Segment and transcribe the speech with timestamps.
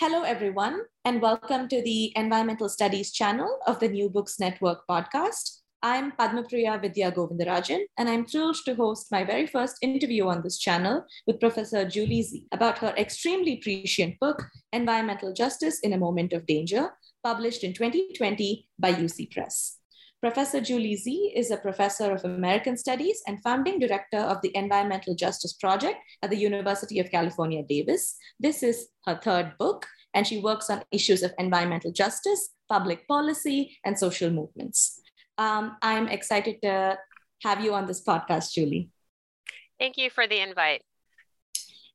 [0.00, 5.58] Hello, everyone, and welcome to the Environmental Studies channel of the New Books Network podcast.
[5.82, 10.58] I'm Padmapriya Vidya Govindarajan, and I'm thrilled to host my very first interview on this
[10.58, 16.32] channel with Professor Julie Sze about her extremely prescient book, Environmental Justice in a Moment
[16.32, 19.79] of Danger, published in 2020 by UC Press.
[20.20, 25.14] Professor Julie Sze is a professor of American Studies and founding director of the Environmental
[25.14, 28.16] Justice Project at the University of California, Davis.
[28.38, 33.78] This is her third book, and she works on issues of environmental justice, public policy,
[33.86, 35.00] and social movements.
[35.38, 36.98] Um, I'm excited to
[37.42, 38.90] have you on this podcast, Julie.
[39.78, 40.82] Thank you for the invite.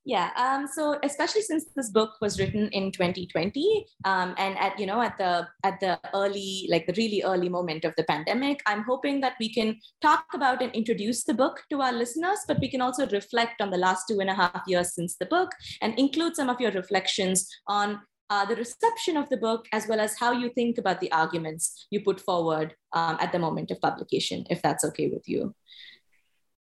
[0.05, 0.29] Yeah.
[0.37, 5.01] Um, so especially since this book was written in 2020, um, and at you know
[5.01, 9.19] at the at the early like the really early moment of the pandemic, I'm hoping
[9.21, 12.81] that we can talk about and introduce the book to our listeners, but we can
[12.81, 15.49] also reflect on the last two and a half years since the book
[15.81, 17.99] and include some of your reflections on
[18.29, 21.87] uh, the reception of the book, as well as how you think about the arguments
[21.89, 25.55] you put forward um, at the moment of publication, if that's okay with you.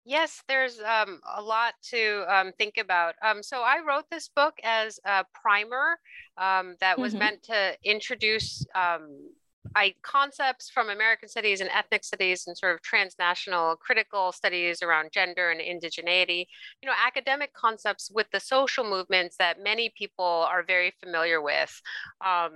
[0.10, 3.16] Yes, there's um, a lot to um, think about.
[3.22, 6.00] Um, so I wrote this book as a primer
[6.38, 7.20] um, that was mm-hmm.
[7.20, 9.10] meant to introduce um,
[9.76, 15.12] I concepts from American studies and ethnic studies and sort of transnational critical studies around
[15.12, 16.46] gender and indigeneity,
[16.82, 21.82] you know, academic concepts with the social movements that many people are very familiar with.
[22.26, 22.52] Um,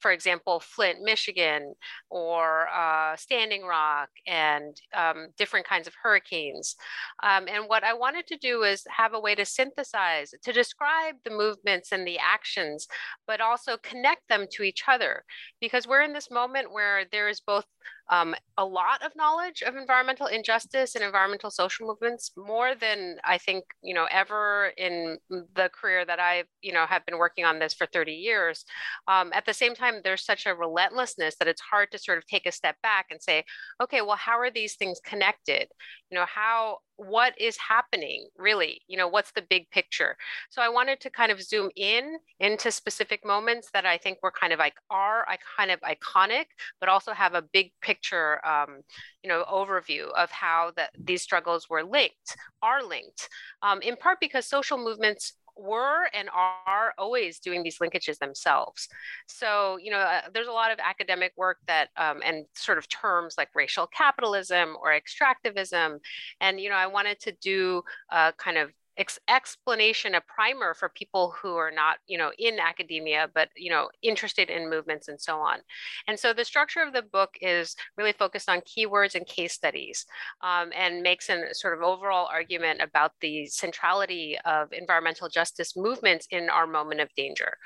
[0.00, 1.74] for example, Flint, Michigan,
[2.10, 6.76] or uh, Standing Rock, and um, different kinds of hurricanes.
[7.22, 11.16] Um, and what I wanted to do is have a way to synthesize, to describe
[11.24, 12.88] the movements and the actions,
[13.26, 15.24] but also connect them to each other,
[15.60, 17.66] because we're in this moment where there is both
[18.10, 23.38] um, a lot of knowledge of environmental injustice and environmental social movements more than i
[23.38, 27.58] think you know ever in the career that i you know have been working on
[27.58, 28.64] this for 30 years.
[29.08, 32.26] Um, at the same time there's such a relentlessness that it's hard to sort of
[32.26, 33.44] take a step back and say
[33.82, 35.68] okay well how are these things connected?
[36.10, 38.82] You know how what is happening really?
[38.86, 40.16] You know what's the big picture?
[40.50, 44.32] So i wanted to kind of zoom in into specific moments that i think were
[44.32, 46.46] kind of like are I kind of iconic
[46.80, 48.82] but also have a big picture um,
[49.22, 53.28] you know overview of how that these struggles were linked are linked
[53.62, 58.88] um, in part because social movements were and are always doing these linkages themselves.
[59.26, 62.88] So, you know, uh, there's a lot of academic work that, um, and sort of
[62.88, 65.98] terms like racial capitalism or extractivism.
[66.40, 70.88] And, you know, I wanted to do a kind of ex- explanation, a primer for
[70.88, 75.20] people who are not, you know, in academia, but, you know, interested in movements and
[75.20, 75.58] so on.
[76.06, 80.06] And so the structure of the book is really focused on keywords and case studies
[80.42, 86.26] um, and makes a sort of overall argument about the centrality of environmental justice movements
[86.30, 87.56] in our moment of danger.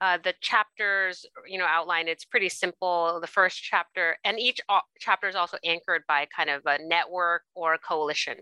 [0.00, 3.18] Uh, the chapters, you know, outline it's pretty simple.
[3.20, 4.60] The first chapter, and each
[4.98, 8.36] chapter is also anchored by kind of a network or a coalition.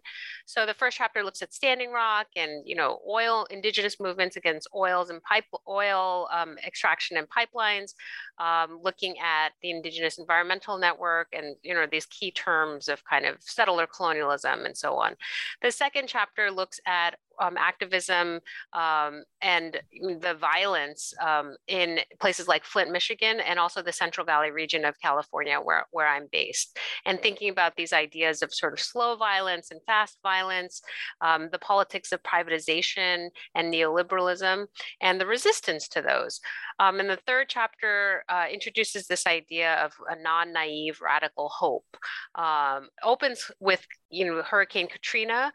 [0.45, 4.69] So the first chapter looks at Standing Rock and you know oil indigenous movements against
[4.75, 7.95] oils and pipe oil um, extraction and pipelines
[8.39, 13.25] um, looking at the indigenous environmental network and you know these key terms of kind
[13.25, 15.15] of settler colonialism and so on
[15.63, 18.41] the second chapter looks at um, activism
[18.73, 19.81] um, and
[20.21, 25.01] the violence um, in places like Flint, Michigan, and also the Central Valley region of
[25.01, 26.79] California, where, where I'm based.
[27.05, 30.83] And thinking about these ideas of sort of slow violence and fast violence,
[31.21, 34.67] um, the politics of privatization and neoliberalism,
[35.01, 36.41] and the resistance to those.
[36.79, 41.97] Um, and the third chapter uh, introduces this idea of a non naive radical hope.
[42.35, 45.53] Um, opens with you know Hurricane Katrina,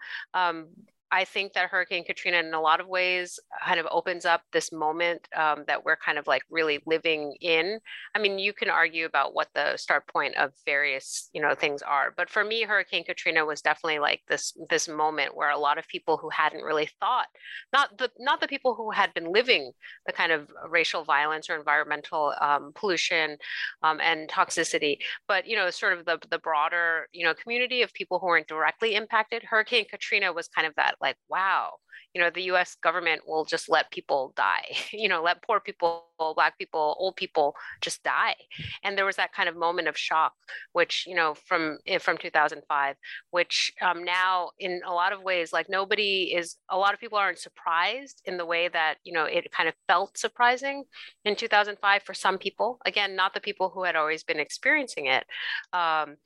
[1.11, 4.71] I think that Hurricane Katrina, in a lot of ways, kind of opens up this
[4.71, 7.79] moment um, that we're kind of like really living in.
[8.15, 11.81] I mean, you can argue about what the start point of various, you know, things
[11.81, 15.77] are, but for me, Hurricane Katrina was definitely like this this moment where a lot
[15.77, 17.27] of people who hadn't really thought,
[17.73, 19.71] not the not the people who had been living
[20.05, 23.37] the kind of racial violence or environmental um, pollution
[23.83, 24.97] um, and toxicity,
[25.27, 28.47] but you know, sort of the the broader, you know, community of people who weren't
[28.47, 29.43] directly impacted.
[29.43, 31.73] Hurricane Katrina was kind of that like, wow,
[32.13, 36.05] you know, the US government will just let people die, you know, let poor people,
[36.35, 38.35] Black people, old people just die.
[38.83, 40.33] And there was that kind of moment of shock,
[40.73, 42.95] which, you know, from eh, from 2005,
[43.31, 47.17] which um, now in a lot of ways, like nobody is, a lot of people
[47.17, 50.83] aren't surprised in the way that, you know, it kind of felt surprising
[51.25, 52.79] in 2005 for some people.
[52.85, 55.25] Again, not the people who had always been experiencing it.
[55.73, 56.17] Um,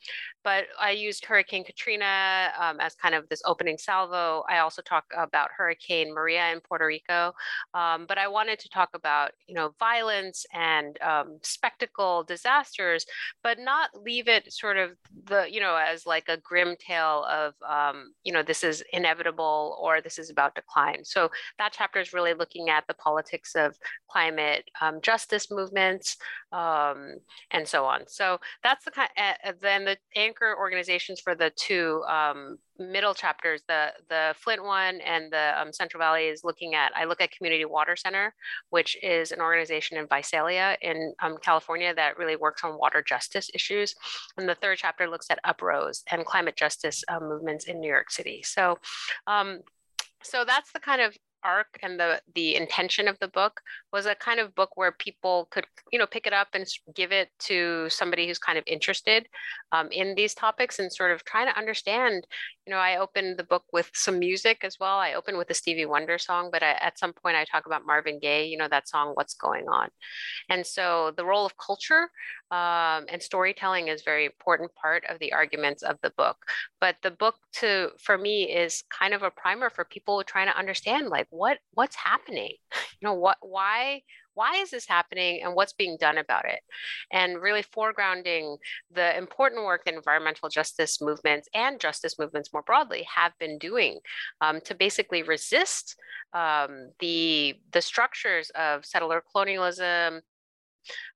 [0.43, 4.43] but I used Hurricane Katrina um, as kind of this opening salvo.
[4.49, 7.33] I also talk about Hurricane Maria in Puerto Rico,
[7.73, 13.05] um, but I wanted to talk about you know violence and um, spectacle disasters,
[13.43, 14.91] but not leave it sort of
[15.29, 19.77] the you know as like a grim tale of um, you know this is inevitable
[19.81, 21.01] or this is about decline.
[21.03, 21.29] So
[21.59, 23.77] that chapter is really looking at the politics of
[24.09, 26.17] climate um, justice movements
[26.51, 26.99] um,
[27.51, 28.01] and so on.
[28.07, 29.09] So that's the kind.
[29.17, 34.99] Uh, then the anchor organizations for the two um, middle chapters, the the Flint one
[35.01, 36.91] and the um, Central Valley is looking at.
[36.95, 38.33] I look at Community Water Center,
[38.69, 43.49] which is an organization in Visalia in um, California that really works on water justice
[43.53, 43.95] issues.
[44.37, 48.11] And the third chapter looks at Uprose and climate justice uh, movements in New York
[48.11, 48.43] City.
[48.43, 48.77] So.
[49.27, 49.61] Um,
[50.23, 53.61] so that's the kind of arc and the the intention of the book
[53.93, 56.65] was a kind of book where people could you know pick it up and
[56.95, 59.27] give it to somebody who's kind of interested
[59.71, 62.25] um, in these topics and sort of trying to understand
[62.65, 64.97] you know i opened the book with some music as well.
[64.97, 67.85] I opened with a stevie wonder song but I, at some point i talk about
[67.85, 69.89] marvin gaye you know that song what's going on?
[70.49, 72.09] And so the role of culture
[72.55, 76.37] um, and storytelling is very important part of the arguments of the book.
[76.79, 80.57] But the book to for me is kind of a primer for people trying to
[80.57, 82.53] understand like what what's happening?
[83.01, 84.03] You know what why
[84.35, 86.59] why is this happening and what's being done about it?
[87.11, 88.57] And really foregrounding
[88.89, 93.99] the important work that environmental justice movements and justice movements more broadly have been doing
[94.39, 95.97] um, to basically resist
[96.33, 100.21] um, the the structures of settler colonialism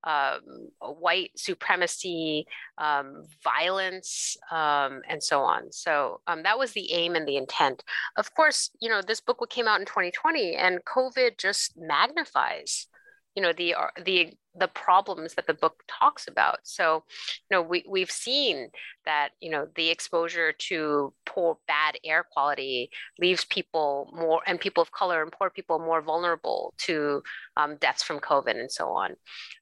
[0.04, 2.46] um, white supremacy,
[2.78, 5.72] um, violence, um, and so on.
[5.72, 7.84] So um, that was the aim and the intent.
[8.18, 12.88] Of course, you know, this book came out in 2020 and COVID just magnifies
[13.36, 16.60] you know the uh, the the problems that the book talks about.
[16.64, 17.04] So
[17.50, 18.70] you know we, we've seen
[19.06, 22.90] that you know the exposure to poor bad air quality
[23.20, 27.22] leaves people more and people of color and poor people more vulnerable to
[27.58, 29.16] um, deaths from covid and so on.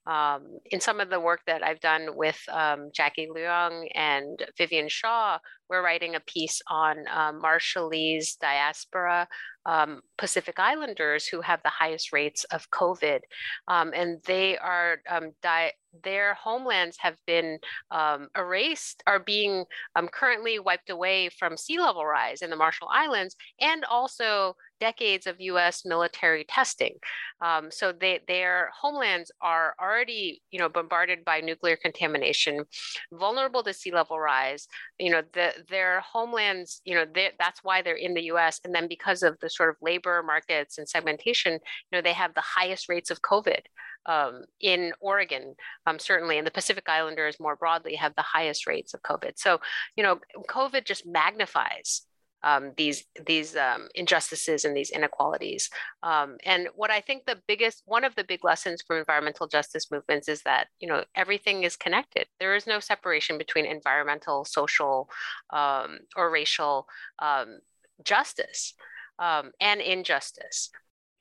[0.06, 4.88] Um, in some of the work that i've done with um, jackie leung and vivian
[4.88, 9.28] shaw we're writing a piece on uh, marshallese diaspora
[9.68, 13.20] um, Pacific Islanders who have the highest rates of COVID.
[13.68, 15.72] Um, and they are um, di-
[16.04, 17.58] their homelands have been
[17.90, 19.64] um, erased, are being
[19.96, 25.26] um, currently wiped away from sea level rise in the Marshall Islands, and also decades
[25.26, 25.84] of U.S.
[25.84, 26.94] military testing.
[27.40, 32.64] Um, so they, their homelands are already, you know, bombarded by nuclear contamination,
[33.12, 34.68] vulnerable to sea level rise.
[34.98, 37.06] You know, the, their homelands, you know,
[37.38, 38.60] that's why they're in the U.S.
[38.64, 41.60] And then because of the sort of labor markets and segmentation, you
[41.92, 43.60] know, they have the highest rates of COVID
[44.08, 45.54] um, in Oregon,
[45.86, 49.32] um, certainly, and the Pacific Islanders more broadly have the highest rates of COVID.
[49.36, 49.60] So,
[49.96, 52.02] you know, COVID just magnifies
[52.42, 55.70] um, these these um, injustices and these inequalities.
[56.02, 59.90] Um, and what I think the biggest one of the big lessons from environmental justice
[59.90, 62.26] movements is that you know everything is connected.
[62.40, 65.10] There is no separation between environmental, social,
[65.50, 66.86] um, or racial
[67.18, 67.58] um,
[68.04, 68.74] justice
[69.18, 70.70] um, and injustice.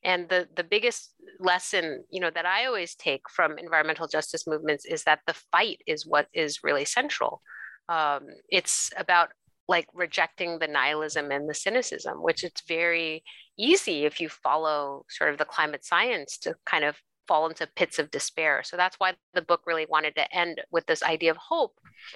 [0.07, 4.85] And the, the biggest lesson, you know, that I always take from environmental justice movements
[4.85, 7.41] is that the fight is what is really central.
[7.89, 9.31] Um, it's about
[9.67, 13.21] like rejecting the nihilism and the cynicism, which it's very
[13.59, 16.95] easy if you follow sort of the climate science to kind of
[17.27, 18.61] fall into pits of despair.
[18.63, 21.73] So that's why the book really wanted to end with this idea of hope,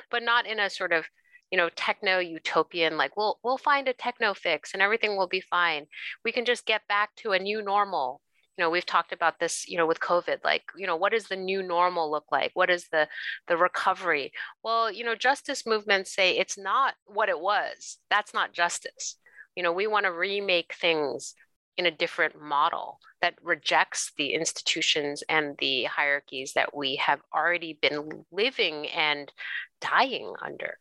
[0.10, 1.04] but not in a sort of
[1.52, 5.42] you know techno utopian like we'll we'll find a techno fix and everything will be
[5.42, 5.86] fine.
[6.26, 8.22] We can just get back to a new normal.
[8.58, 11.26] You know we've talked about this you know with covid like you know what does
[11.26, 12.52] the new normal look like?
[12.54, 13.08] What is the
[13.48, 14.32] the recovery?
[14.64, 17.98] Well you know justice movements say it's not what it was.
[18.10, 19.18] That's not justice.
[19.56, 21.36] You know we want to remake things
[21.78, 27.78] in a different model that rejects the institutions and the hierarchies that we have already
[27.82, 29.32] been living and
[29.80, 30.78] dying under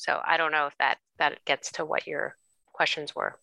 [0.00, 2.34] so I don't know if that that gets to what your
[2.72, 3.38] questions were.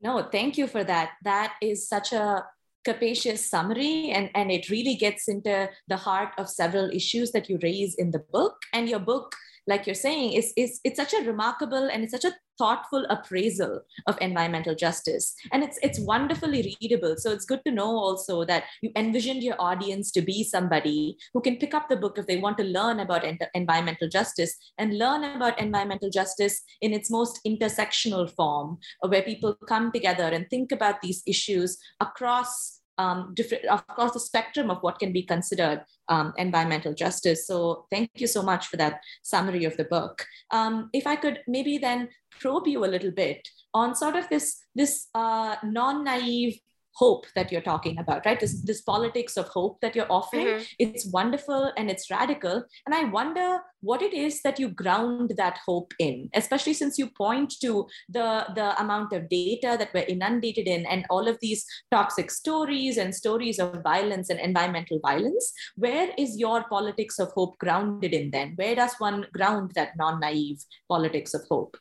[0.00, 1.14] No, thank you for that.
[1.24, 2.46] That is such a
[2.84, 7.58] capacious summary and, and it really gets into the heart of several issues that you
[7.62, 8.54] raise in the book.
[8.72, 9.34] And your book
[9.66, 13.80] like you're saying, is, is it's such a remarkable and it's such a thoughtful appraisal
[14.06, 15.34] of environmental justice.
[15.52, 17.16] And it's it's wonderfully readable.
[17.18, 21.40] So it's good to know also that you envisioned your audience to be somebody who
[21.40, 24.98] can pick up the book if they want to learn about ent- environmental justice and
[24.98, 30.72] learn about environmental justice in its most intersectional form, where people come together and think
[30.72, 36.32] about these issues across um, different across the spectrum of what can be considered um,
[36.36, 37.46] environmental justice.
[37.46, 40.26] So thank you so much for that summary of the book.
[40.50, 42.08] Um, if I could maybe then
[42.40, 46.58] probe you a little bit on sort of this this uh, non-naive
[46.96, 48.40] hope that you're talking about right?
[48.40, 50.64] This, this politics of hope that you're offering mm-hmm.
[50.78, 52.64] it's wonderful and it's radical.
[52.86, 57.08] And i wonder what it is that you ground that hope in especially since you
[57.08, 61.64] point to the the amount of data that we're inundated in and all of these
[61.90, 65.52] toxic stories and stories of violence and environmental violence.
[65.76, 68.54] Where is your politics of hope grounded in then?
[68.56, 71.76] Where does one ground that non-naive politics of hope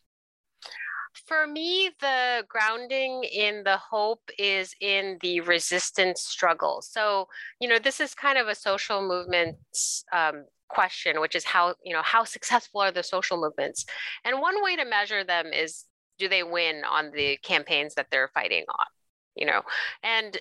[1.26, 6.82] for me, the grounding in the hope is in the resistance struggle.
[6.82, 7.28] So,
[7.60, 11.94] you know, this is kind of a social movements um, question, which is how, you
[11.94, 13.86] know, how successful are the social movements?
[14.24, 15.86] And one way to measure them is
[16.18, 18.86] do they win on the campaigns that they're fighting on?
[19.36, 19.62] You know,
[20.04, 20.38] and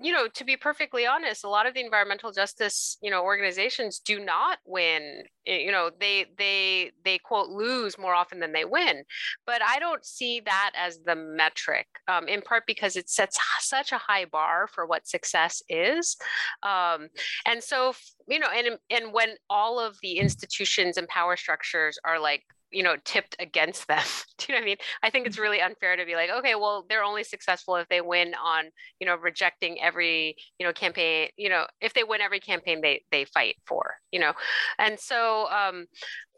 [0.00, 3.98] you know to be perfectly honest a lot of the environmental justice you know organizations
[3.98, 9.04] do not win you know they they they quote lose more often than they win.
[9.46, 13.92] But i don't see that as the metric um, in part because it sets such
[13.92, 16.16] a high bar for what success is.
[16.62, 17.08] Um,
[17.46, 17.94] and so
[18.28, 22.82] you know and and when all of the institutions and power structures are like you
[22.82, 24.02] know tipped against them.
[24.38, 24.76] Do you know what i mean?
[25.02, 25.42] I think it's mm-hmm.
[25.42, 28.66] really unfair to be like okay well they're only successful if they win on
[28.98, 33.02] you know rejecting every you know campaign you know if they win every campaign they
[33.10, 34.32] they fight for you know?
[34.78, 35.86] And so um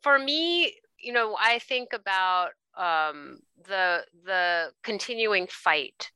[0.03, 6.11] for me you know i think about um the the continuing fight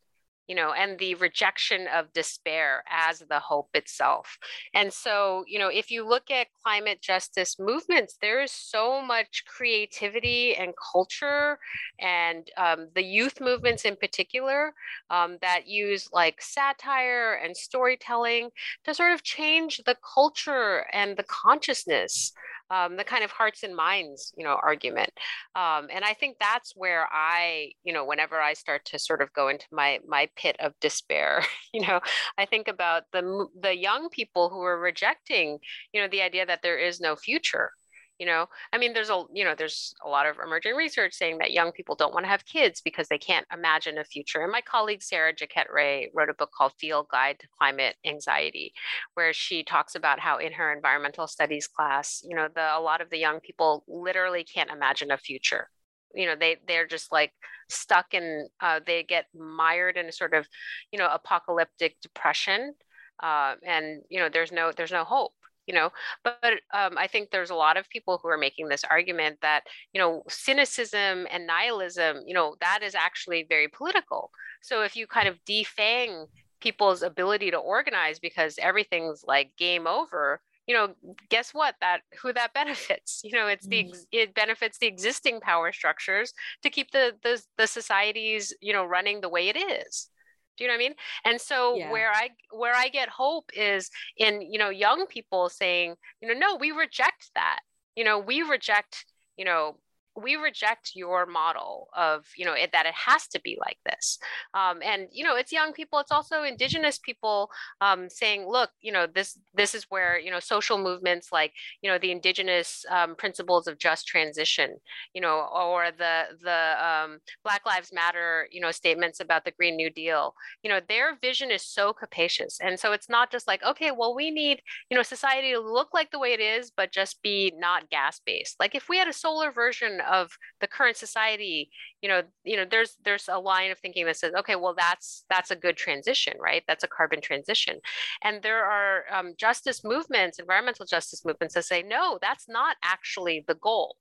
[0.48, 4.38] you know, and the rejection of despair as the hope itself.
[4.74, 9.44] And so, you know, if you look at climate justice movements, there is so much
[9.46, 11.58] creativity and culture,
[11.98, 14.74] and um, the youth movements in particular
[15.10, 18.50] um, that use like satire and storytelling
[18.84, 22.32] to sort of change the culture and the consciousness
[22.70, 25.10] um, the kind of hearts and minds, you know, argument.
[25.54, 29.32] Um, and I think that's where I, you know, whenever I start to sort of
[29.32, 32.00] go into my my pit of despair, you know,
[32.38, 35.58] I think about the the young people who are rejecting,
[35.92, 37.70] you know, the idea that there is no future
[38.18, 41.38] you know i mean there's a you know there's a lot of emerging research saying
[41.38, 44.42] that young people don't want to have kids because they can't imagine a future.
[44.42, 48.72] And my colleague sarah jaquette ray wrote a book called field guide to climate anxiety
[49.14, 53.00] where she talks about how in her environmental studies class you know the a lot
[53.00, 55.68] of the young people literally can't imagine a future.
[56.14, 57.32] You know they they're just like
[57.68, 60.46] stuck in uh, they get mired in a sort of
[60.92, 62.74] you know apocalyptic depression
[63.22, 65.32] uh, and you know there's no there's no hope
[65.66, 65.90] you know
[66.24, 69.38] but, but um, i think there's a lot of people who are making this argument
[69.42, 74.30] that you know cynicism and nihilism you know that is actually very political.
[74.62, 76.26] So if you kind of defang
[76.60, 80.94] people's ability to organize because everything's like game over you know
[81.28, 81.76] guess what?
[81.80, 84.06] That who that benefits you know it's the mm.
[84.10, 86.32] it benefits the existing power structures
[86.62, 90.08] to keep the the, the societies you know running the way it is
[90.56, 90.94] do you know what i mean
[91.24, 91.90] and so yeah.
[91.90, 96.38] where i where i get hope is in you know young people saying you know
[96.38, 97.60] no we reject that
[97.94, 99.76] you know we reject you know
[100.16, 104.18] we reject your model of you know it, that it has to be like this.
[104.54, 108.92] Um, and you know it's young people it's also indigenous people um, saying look you
[108.92, 113.14] know this this is where you know social movements like you know the indigenous um,
[113.14, 114.76] principles of just transition
[115.14, 119.76] you know or the the um, black lives matter you know statements about the green
[119.76, 120.34] new deal.
[120.62, 122.58] You know their vision is so capacious.
[122.60, 125.92] And so it's not just like okay well we need you know society to look
[125.92, 129.08] like the way it is but just be not gas based like if we had
[129.08, 131.70] a solar version of the current society
[132.00, 135.24] you know you know there's there's a line of thinking that says okay well that's
[135.28, 136.62] that's a good transition right?
[136.66, 137.78] That's a carbon transition.
[138.22, 143.44] And there are um, justice movements environmental justice movements that say no that's not actually
[143.46, 143.96] the goal.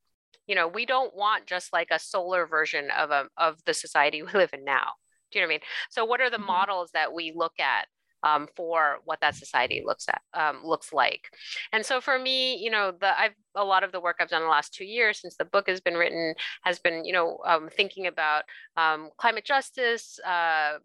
[0.47, 4.21] You know we don't want just like a solar version of a of the society
[4.21, 4.93] we live in now.
[5.31, 5.59] Do you know what i mean?
[5.89, 6.45] So what are the mm-hmm.
[6.45, 7.87] models that we look at
[8.25, 11.29] um, for what that society looks at um, looks like.
[11.71, 14.41] And so for me, you know, the I've a lot of the work I've done
[14.41, 17.69] the last two years since the book has been written has been, you know, um,
[17.71, 18.43] thinking about
[18.75, 20.19] um, climate justice.
[20.27, 20.79] Uh,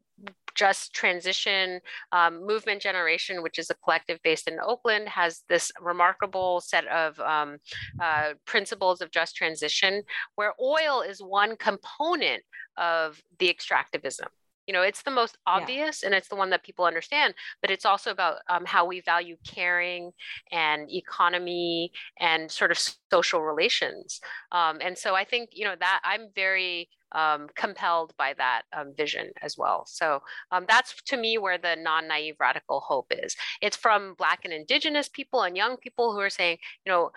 [0.55, 1.81] just transition
[2.13, 7.19] um, movement generation which is a collective based in oakland has this remarkable set of
[7.21, 7.57] um,
[8.03, 10.03] uh, principles of just transition
[10.35, 12.43] where oil is one component
[12.77, 14.27] of the extractivism
[14.71, 16.07] you know it's the most obvious yeah.
[16.07, 19.37] and it's the one that people understand but it's also about um, how we value
[19.45, 20.13] caring
[20.53, 22.79] and economy and sort of
[23.11, 24.21] social relations
[24.53, 28.93] um, and so i think you know that i'm very um, compelled by that um,
[28.97, 29.85] vision as well.
[29.85, 30.23] So
[30.53, 33.35] um, that's to me where the non naive radical hope is.
[33.61, 37.11] It's from Black and Indigenous people and young people who are saying, you know,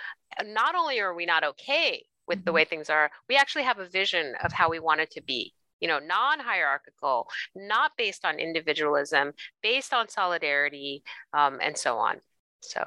[0.48, 2.46] not only are we not okay with mm-hmm.
[2.46, 5.22] the way things are, we actually have a vision of how we want it to
[5.22, 12.22] be you know, non-hierarchical, not based on individualism, based on solidarity, um, and so on.
[12.62, 12.82] So,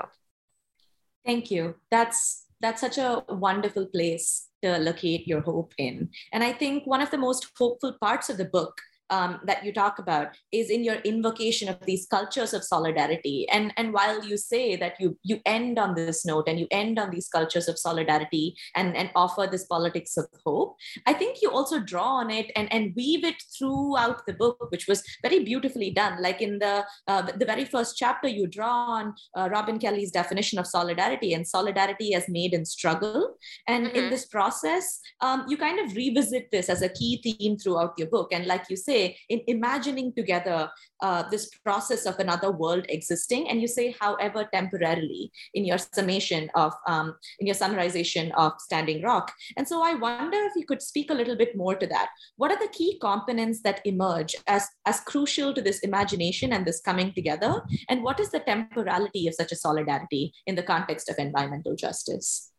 [1.26, 1.74] thank you.
[1.90, 7.02] That's that's such a wonderful place to locate your hope in, and I think one
[7.02, 10.84] of the most hopeful parts of the book um, that you talk about is in
[10.84, 13.46] your invocation of these cultures of solidarity.
[13.50, 16.98] And, and while you say that you, you end on this note and you end
[16.98, 21.50] on these cultures of solidarity and, and offer this politics of hope, I think you
[21.50, 25.90] also draw on it and, and weave it throughout the book, which was very beautifully
[25.90, 26.22] done.
[26.22, 30.58] Like in the, uh, the very first chapter, you draw on uh, Robin Kelley's definition
[30.58, 33.36] of solidarity and solidarity as made in struggle.
[33.68, 33.96] And mm-hmm.
[33.96, 38.08] in this process, um, you kind of revisit this as a key theme throughout your
[38.08, 38.32] book.
[38.32, 40.70] And like you say, say in imagining together
[41.02, 46.48] uh, this process of another world existing and you say however temporarily in your summation
[46.54, 49.32] of um, in your summarization of standing rock.
[49.56, 52.08] And so i wonder if you could speak a little bit more to that.
[52.36, 56.80] What are the key components that emerge as as crucial to this imagination and this
[56.80, 57.62] coming together?
[57.88, 62.52] And what is the temporality of such a solidarity in the context of environmental justice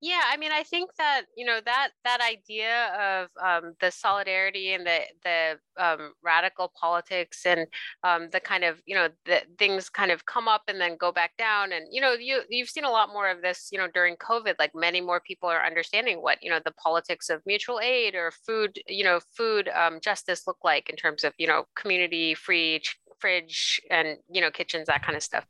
[0.00, 4.72] yeah, I mean, I think that you know that that idea of um, the solidarity
[4.72, 7.66] and the the um, radical politics and
[8.04, 11.10] um, the kind of you know the things kind of come up and then go
[11.10, 13.88] back down, and you know you you've seen a lot more of this you know
[13.92, 14.54] during COVID.
[14.60, 18.30] Like many more people are understanding what you know the politics of mutual aid or
[18.46, 22.80] food you know food um, justice look like in terms of you know community free
[23.18, 25.44] fridge and you know kitchens that kind of stuff.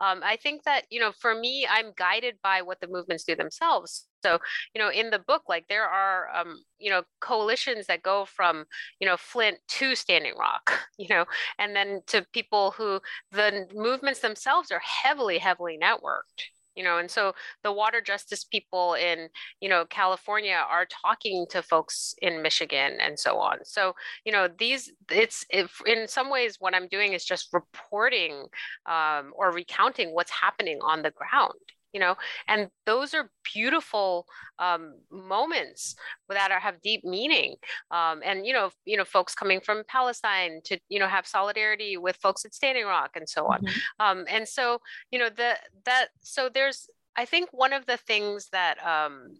[0.00, 3.36] Um, i think that you know for me i'm guided by what the movements do
[3.36, 4.06] themselves.
[4.22, 4.38] So
[4.74, 8.64] you know in the book like there are um, you know coalitions that go from
[9.00, 11.24] you know flint to standing rock you know
[11.58, 13.00] and then to people who
[13.32, 17.32] the movements themselves are heavily heavily networked you know and so
[17.62, 19.28] the water justice people in
[19.60, 23.58] you know california are talking to folks in michigan and so on.
[23.64, 28.46] So you know these it's if in some ways what i'm doing is just reporting
[28.86, 31.54] um, or recounting what's happening on the ground
[31.94, 32.14] you know
[32.48, 34.26] and those are beautiful
[34.58, 35.94] um, moments
[36.28, 37.54] that are have deep meaning
[37.90, 41.96] um, and you know you know folks coming from palestine to you know have solidarity
[41.96, 44.04] with folks at standing rock and so on mm-hmm.
[44.04, 44.78] um, and so
[45.10, 45.54] you know the
[45.86, 49.36] that so there's i think one of the things that um,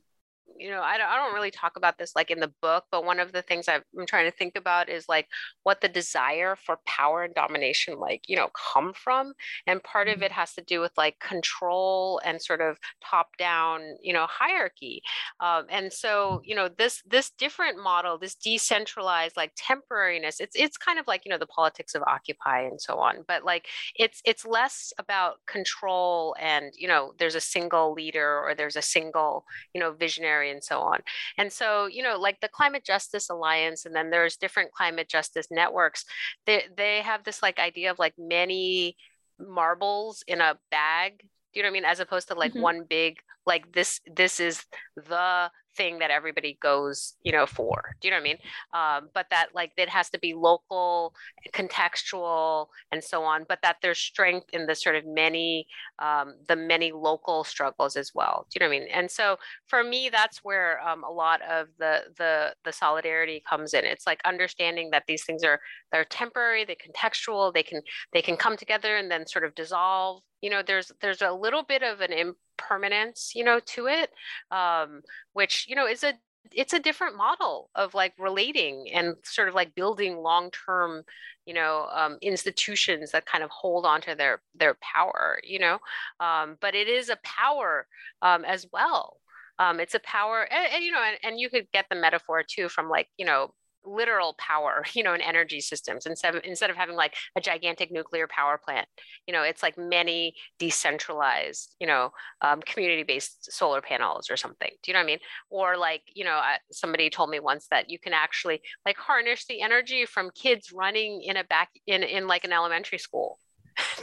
[0.57, 3.05] you know, I don't, I don't really talk about this like in the book, but
[3.05, 5.27] one of the things i am trying to think about is like
[5.63, 9.33] what the desire for power and domination, like, you know, come from.
[9.67, 10.25] And part of mm-hmm.
[10.25, 15.03] it has to do with like control and sort of top down, you know, hierarchy.
[15.41, 20.77] Um, and so, you know, this, this different model, this decentralized like temporariness, it's, it's
[20.77, 24.21] kind of like, you know, the politics of occupy and so on, but like it's,
[24.25, 29.45] it's less about control and, you know, there's a single leader or there's a single,
[29.75, 31.01] you know, visionary and so on.
[31.39, 35.47] And so, you know, like the Climate Justice Alliance, and then there's different climate justice
[35.51, 36.05] networks.
[36.47, 38.97] They they have this like idea of like many
[39.39, 41.19] marbles in a bag.
[41.19, 41.85] Do you know what I mean?
[41.85, 42.63] As opposed to like mm-hmm.
[42.63, 44.65] one big like this this is
[44.97, 48.39] the thing that everybody goes you know for do you know what i mean?
[48.73, 51.15] Um, but that like it has to be local
[51.53, 55.67] contextual and so on but that there's strength in the sort of many
[55.99, 58.89] um, the many local struggles as well do you know what i mean?
[58.93, 63.75] And so for me that's where um, a lot of the the the solidarity comes
[63.75, 63.85] in.
[63.85, 65.61] It's like understanding that these things are
[65.93, 67.81] they're temporary they're contextual they can
[68.13, 71.63] they can come together and then sort of dissolve you know there's there's a little
[71.63, 74.11] bit of an impermanence you know to it
[74.51, 75.01] um,
[75.33, 76.13] which you know is a
[76.53, 81.03] it's a different model of like relating and sort of like building long term
[81.47, 85.79] you know um, institutions that kind of hold on to their their power you know?
[86.21, 87.87] Um, but it is a power
[88.21, 89.17] um, as well.
[89.59, 92.45] Um, it's a power and, and you know and, and you could get the metaphor
[92.47, 93.55] too from like you know
[93.85, 97.91] literal power, you know, in energy systems instead of, instead of having like a gigantic
[97.91, 98.89] nuclear power plant.
[99.27, 104.71] You know, it's like many decentralized, you know, um, community-based solar panels or something.
[104.83, 105.19] Do you know what I mean?
[105.51, 109.47] Or like, you know, uh, somebody told me once that you can actually like harness
[109.47, 113.39] the energy from kids running in a back in in like an elementary school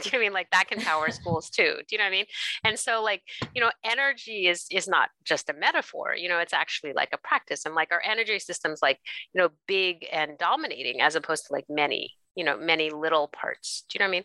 [0.04, 0.32] you know I mean?
[0.32, 1.76] Like that can power schools too.
[1.78, 2.26] Do you know what I mean?
[2.64, 3.22] And so like,
[3.54, 7.18] you know, energy is is not just a metaphor, you know, it's actually like a
[7.18, 7.64] practice.
[7.64, 8.98] And like our energy systems like,
[9.34, 13.84] you know, big and dominating as opposed to like many, you know, many little parts.
[13.88, 14.16] Do you know what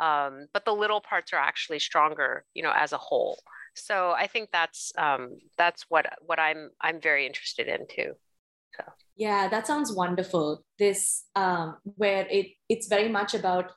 [0.00, 0.40] I mean?
[0.40, 3.38] Um, but the little parts are actually stronger, you know, as a whole.
[3.74, 8.12] So I think that's um, that's what what I'm I'm very interested in too.
[8.76, 8.84] So.
[9.16, 10.64] Yeah, that sounds wonderful.
[10.78, 13.72] This um, where it it's very much about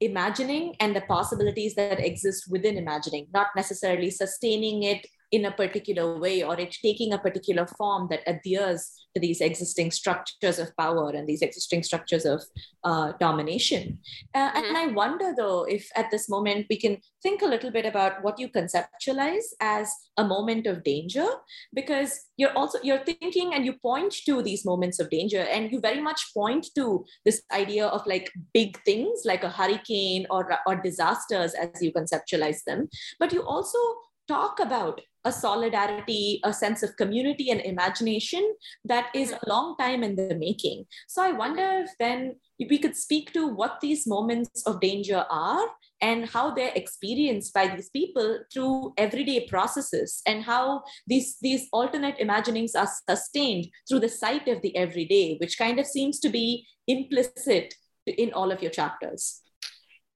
[0.00, 6.18] imagining and the possibilities that exist within imagining, not necessarily sustaining it in a particular
[6.18, 11.10] way or it taking a particular form that adheres to these existing structures of power
[11.10, 12.42] and these existing structures of
[12.84, 13.98] uh, domination.
[14.34, 14.64] Uh, mm-hmm.
[14.64, 18.22] And I wonder, though, if at this moment we can think a little bit about
[18.22, 21.26] what you conceptualize as a moment of danger,
[21.74, 25.80] because you're also you're thinking and you point to these moments of danger, and you
[25.80, 30.76] very much point to this idea of like big things like a hurricane or or
[30.76, 32.88] disasters as you conceptualize them,
[33.18, 33.78] but you also
[34.28, 40.02] talk about a solidarity, a sense of community and imagination that is a long time
[40.02, 40.86] in the making.
[41.06, 45.66] So I wonder if then we could speak to what these moments of danger are
[46.00, 52.18] and how they're experienced by these people through everyday processes and how these, these alternate
[52.18, 56.66] imaginings are sustained through the sight of the everyday, which kind of seems to be
[56.86, 57.74] implicit
[58.06, 59.42] in all of your chapters.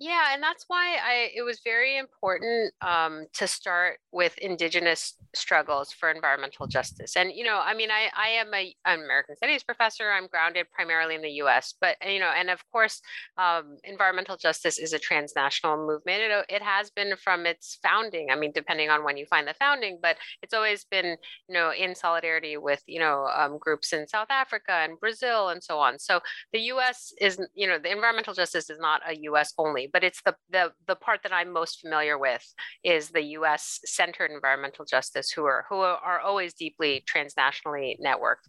[0.02, 5.92] Yeah, and that's why I it was very important um, to start with indigenous struggles
[5.92, 7.14] for environmental justice.
[7.16, 10.10] And you know, I mean, I I am a an American Studies professor.
[10.10, 13.00] I'm grounded primarily in the U.S., but you know, and of course,
[13.38, 16.20] um, environmental justice is a transnational movement.
[16.22, 18.30] It it has been from its founding.
[18.32, 21.16] I mean, depending on when you find the founding, but it's always been
[21.48, 25.62] you know in solidarity with you know um, groups in South Africa and Brazil and
[25.62, 26.00] so on.
[26.00, 26.18] So
[26.52, 27.12] the U.S.
[27.20, 29.52] is you know the environmental justice is not a U.S.
[29.58, 32.44] only but it's the, the the part that I'm most familiar with
[32.84, 33.80] is the U.S.
[33.84, 38.46] centered environmental justice, who are who are always deeply transnationally networked.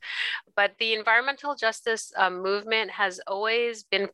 [0.56, 4.10] But the environmental justice um, movement has always been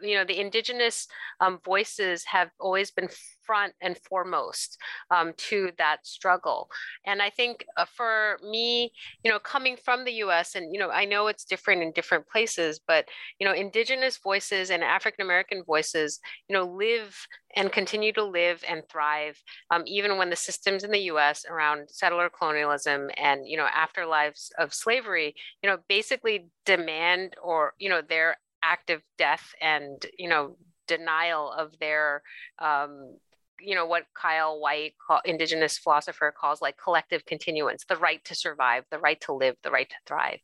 [0.00, 1.06] you know the indigenous
[1.40, 3.08] um, voices have always been
[3.44, 4.76] front and foremost
[5.10, 6.68] um, to that struggle.
[7.06, 8.92] And i think uh, for me
[9.24, 12.26] you know coming from the us and you know i know it's different in different
[12.28, 13.06] places but
[13.38, 17.16] you know indigenous voices and african american voices you know live
[17.56, 21.88] and continue to live and thrive um, even when the systems in the us around
[21.88, 28.02] settler colonialism and you know afterlives of slavery you know basically demand or you know
[28.06, 32.22] their active death and you know denial of their
[32.58, 33.16] um,
[33.60, 34.94] you know what Kyle Whyte,
[35.24, 39.70] indigenous philosopher, calls like collective continuance, the right to survive, the right to live, the
[39.70, 40.38] right to thrive.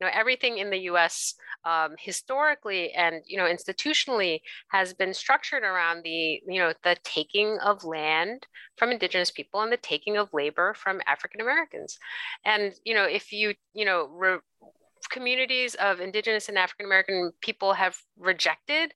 [0.00, 1.34] You know everything in the U.S.
[1.64, 7.58] Um, historically and you know institutionally has been structured around the you know the taking
[7.58, 11.98] of land from indigenous people and the taking of labor from African Americans,
[12.44, 14.38] and you know if you you know re-
[15.10, 18.92] communities of indigenous and african american people have rejected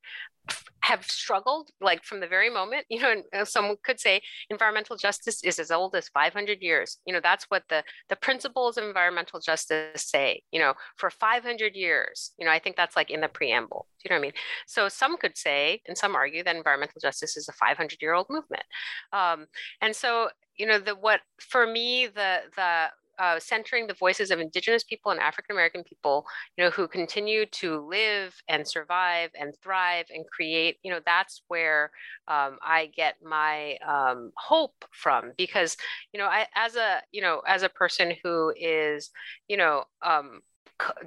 [0.83, 5.43] have struggled like from the very moment you know uh, someone could say environmental justice
[5.45, 6.99] is as old as 500 years.
[7.07, 11.75] You know that's what the the principles of environmental justice say you know for 500
[11.75, 12.33] years.
[12.39, 13.87] You know i think that's like in the preamble.
[13.99, 14.33] Do you know what i mean?
[14.67, 18.27] So some could say and some argue that environmental justice is a 500 year old
[18.31, 18.65] movement.
[19.13, 19.47] Um,
[19.81, 22.87] and so you know the what for me the the
[23.21, 27.45] uh, centering the voices of Indigenous people and African American people, you know, who continue
[27.47, 30.79] to live and survive and thrive and create.
[30.83, 31.91] You know, that's where
[32.29, 35.77] um, I get my um, hope from because,
[36.13, 39.11] you know, I as a you know as a person who is,
[39.49, 40.41] you know, um,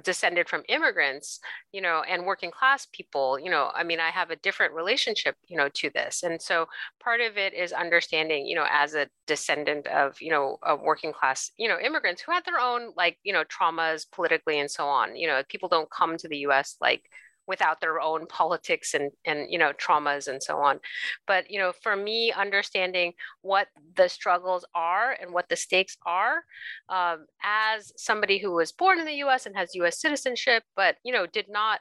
[0.02, 1.40] descended from immigrants
[1.72, 5.36] you know and working class people you know i mean i have a different relationship
[5.46, 6.22] you know to this.
[6.22, 6.66] And so
[7.02, 11.12] part of it is understanding you know as a descendant of you know of working
[11.12, 14.86] class you know immigrants who had their own like you know traumas politically and so
[14.86, 15.16] on.
[15.16, 17.08] You know people don't come to the us like
[17.46, 20.80] without their own politics and and you know traumas and so on.
[21.26, 26.42] But you know for me understanding what the struggles are and what the stakes are
[26.88, 31.12] um, as somebody who was born in the us and has us citizenship but you
[31.12, 31.80] know did not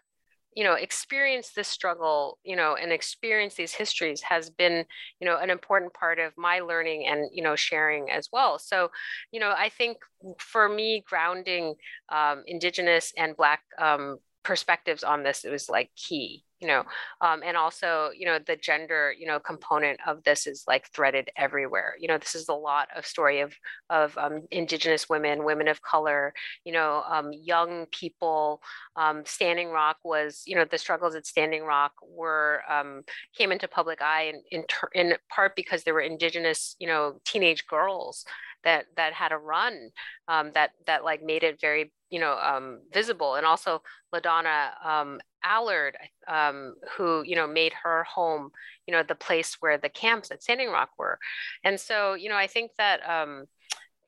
[0.56, 4.86] you know experience this struggle you know and experience these histories has been
[5.20, 8.60] you know an important part of my learning and you know sharing as well.
[8.60, 8.90] So
[9.32, 9.98] you know i think
[10.38, 11.76] for me grounding
[12.10, 16.84] um, indigenous and black um, perspectives on this it was like key you know?
[17.20, 21.30] Um, and also you know the gender you know component of this is like threaded
[21.36, 21.96] everywhere.
[22.00, 23.54] You know this is a lot of story of
[23.90, 28.62] of um, indigenous women women of color you know um, young people
[28.96, 33.04] um, standing rock was you know the struggles at standing rock were um,
[33.38, 37.20] came into public eye in, in, ter- in part because there were indigenous you know
[37.26, 38.26] teenage girls
[38.64, 39.90] that that had a run
[40.28, 43.36] um, that that like made it very you know um, visible.
[43.36, 43.82] And also
[44.14, 45.98] ladonna um, allard
[46.28, 48.52] um, who you know made her home
[48.88, 51.20] you know the place where the camps at standing rock were.
[51.64, 53.46] And so you know i think that um,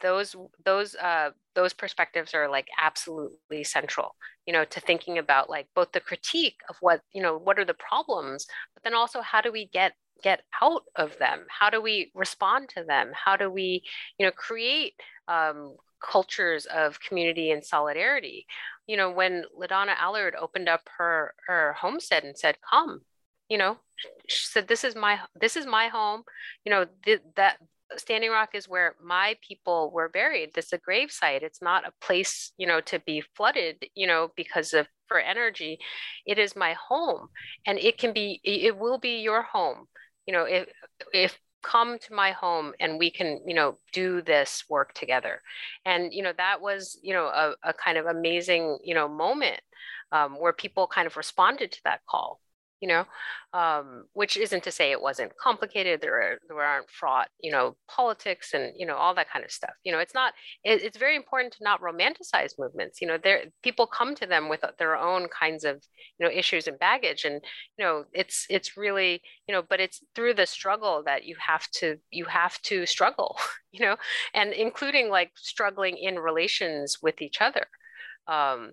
[0.01, 4.15] those those uh, those perspectives are like absolutely central
[4.45, 7.65] you know to thinking about like both the critique of what you know what are
[7.65, 11.45] the problems but then also how do we get get out of them?
[11.49, 13.12] How do we respond to them?
[13.13, 13.84] How do we
[14.17, 14.93] you know create
[15.28, 18.45] um, cultures of community and solidarity?
[18.88, 23.01] You know when ladonna allard opened up her her homestead and said come
[23.49, 23.78] you know
[24.28, 26.23] she said this is my this is my home.
[26.65, 27.58] You know th- that
[27.97, 30.54] standing rock is where my people were buried.
[30.54, 34.08] This is a grave site it's not a place you know to be flooded you
[34.08, 35.80] know because of for energy.
[36.25, 37.28] It is my home
[37.67, 39.88] and it can be it will be your home
[40.25, 40.67] you know if
[41.13, 45.41] if come to my home and we can you know do this work together.
[45.85, 49.61] And you know that was you know a, a kind of amazing you know moment
[50.11, 52.39] um, where people kind of responded to that call
[52.85, 53.05] you know,
[53.59, 56.01] um, which isn't to say it wasn't complicated.
[56.01, 59.49] There are there aren't fraught, you know, politics and you know all that kind of
[59.49, 59.73] stuff.
[59.83, 60.33] You know, it's not.
[60.63, 63.01] It, it's very important to not romanticize movements.
[63.01, 65.83] You know, there people come to them with their own kinds of
[66.19, 67.41] you know issues and baggage, and
[67.79, 71.67] you know, it's it's really you know, but it's through the struggle that you have
[71.79, 73.37] to you have to struggle.
[73.75, 73.97] You know,
[74.33, 77.67] and including like struggling in relations with each other.
[78.25, 78.71] Um,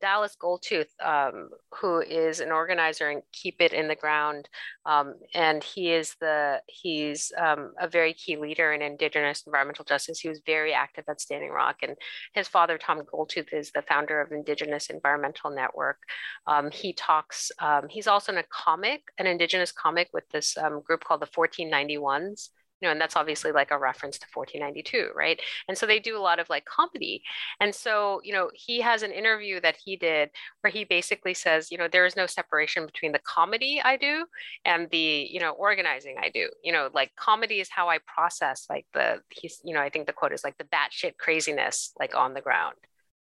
[0.00, 1.48] Dallas Goldtooth, um,
[1.80, 4.48] who is an organizer and Keep It in the Ground,
[4.84, 10.20] um, and he is the he's um, a very key leader in Indigenous environmental justice.
[10.20, 11.96] He was very active at Standing Rock, and
[12.34, 15.98] his father Tom Goldtooth is the founder of Indigenous Environmental Network.
[16.46, 17.50] Um, he talks.
[17.58, 21.26] Um, he's also in a comic, an Indigenous comic with this um, group called the
[21.26, 22.50] 1491s
[22.80, 25.40] you know, and that's obviously like a reference to 1492, right?
[25.68, 27.22] And so they do a lot of like comedy.
[27.60, 31.70] And so, you know, he has an interview that he did where he basically says,
[31.70, 34.26] you know, there is no separation between the comedy I do
[34.64, 36.48] and the, you know, organizing I do.
[36.62, 40.06] You know, like comedy is how I process like the, he's, you know, I think
[40.06, 42.76] the quote is like the batshit craziness like on the ground.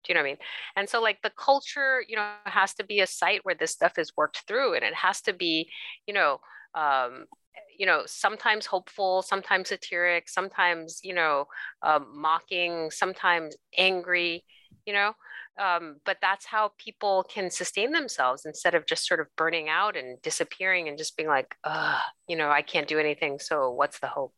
[0.03, 0.37] Do you know what I mean?
[0.75, 3.97] And so, like, the culture, you know, has to be a site where this stuff
[3.97, 5.69] is worked through, and it has to be,
[6.05, 6.41] you know,
[6.75, 7.25] um,
[7.77, 11.45] you know sometimes hopeful sometimes satiric sometimes you know
[11.81, 14.43] um, mocking sometimes angry
[14.85, 15.13] you know
[15.59, 19.95] um, but that's how people can sustain themselves instead of just sort of burning out
[19.95, 23.99] and disappearing and just being like uh you know i can't do anything so what's
[23.99, 24.33] the hope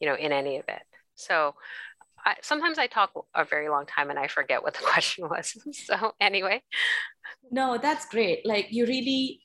[0.00, 0.82] you know in any of it
[1.14, 1.54] so
[2.24, 5.56] I, sometimes I talk a very long time and I forget what the question was.
[5.72, 6.62] So anyway.
[7.50, 8.44] No, that's great.
[8.44, 9.40] Like you really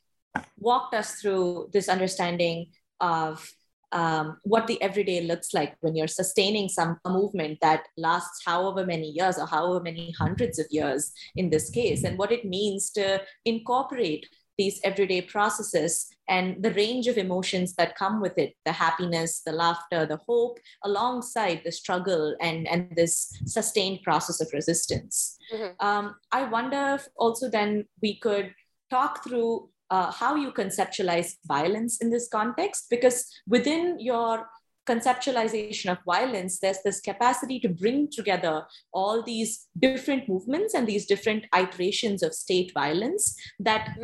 [0.58, 2.72] walked us through this understanding
[3.04, 3.46] of
[3.92, 9.10] um, what the everyday looks like when you're sustaining some movement that lasts however many
[9.10, 13.22] years or however many hundreds of years in this case, and what it means to
[13.46, 19.42] incorporate these everyday processes and the range of emotions that come with it the happiness
[19.48, 25.74] the laughter the hope alongside the struggle and and this sustained process of resistance mm-hmm.
[25.86, 28.54] um, i wonder if also then we could
[28.92, 34.48] talk through uh, how you conceptualize violence in this context because within your
[34.88, 41.06] conceptualization of violence, there's this capacity to bring together all these different movements and these
[41.06, 43.96] different iterations of state violence that,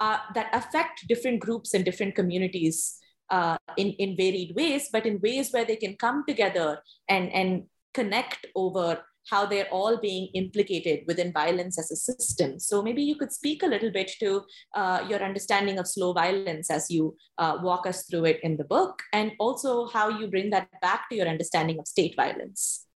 [0.00, 2.96] uh, that affect different groups and different communities
[3.28, 7.64] uh, in, in varied ways, but in ways where they can come together and, and
[7.92, 8.98] connect over
[9.30, 12.58] how they're all being implicated within violence as a system.
[12.58, 14.42] So maybe you could speak a little bit to
[14.74, 18.64] uh, your understanding of slow violence as you uh, walk us through it in the
[18.64, 22.86] book, and also how you bring that back to your understanding of state violence.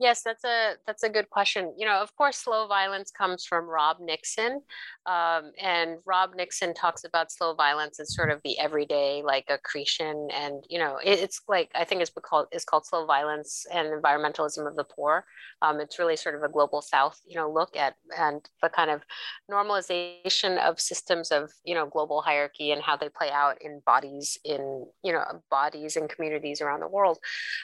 [0.00, 1.72] Yes, that's a that's a good question.
[1.78, 4.60] You know, of course, slow violence comes from Rob Nixon,
[5.06, 10.28] um, and Rob Nixon talks about slow violence as sort of the everyday like accretion,
[10.32, 13.86] and you know, it, it's like I think it's called it's called slow violence and
[13.88, 15.24] environmentalism of the poor.
[15.62, 18.90] Um, it's really sort of a global South, you know, look at and the kind
[18.90, 19.02] of
[19.50, 24.38] normalization of systems of you know global hierarchy and how they play out in bodies
[24.44, 27.18] in you know bodies and communities around the world.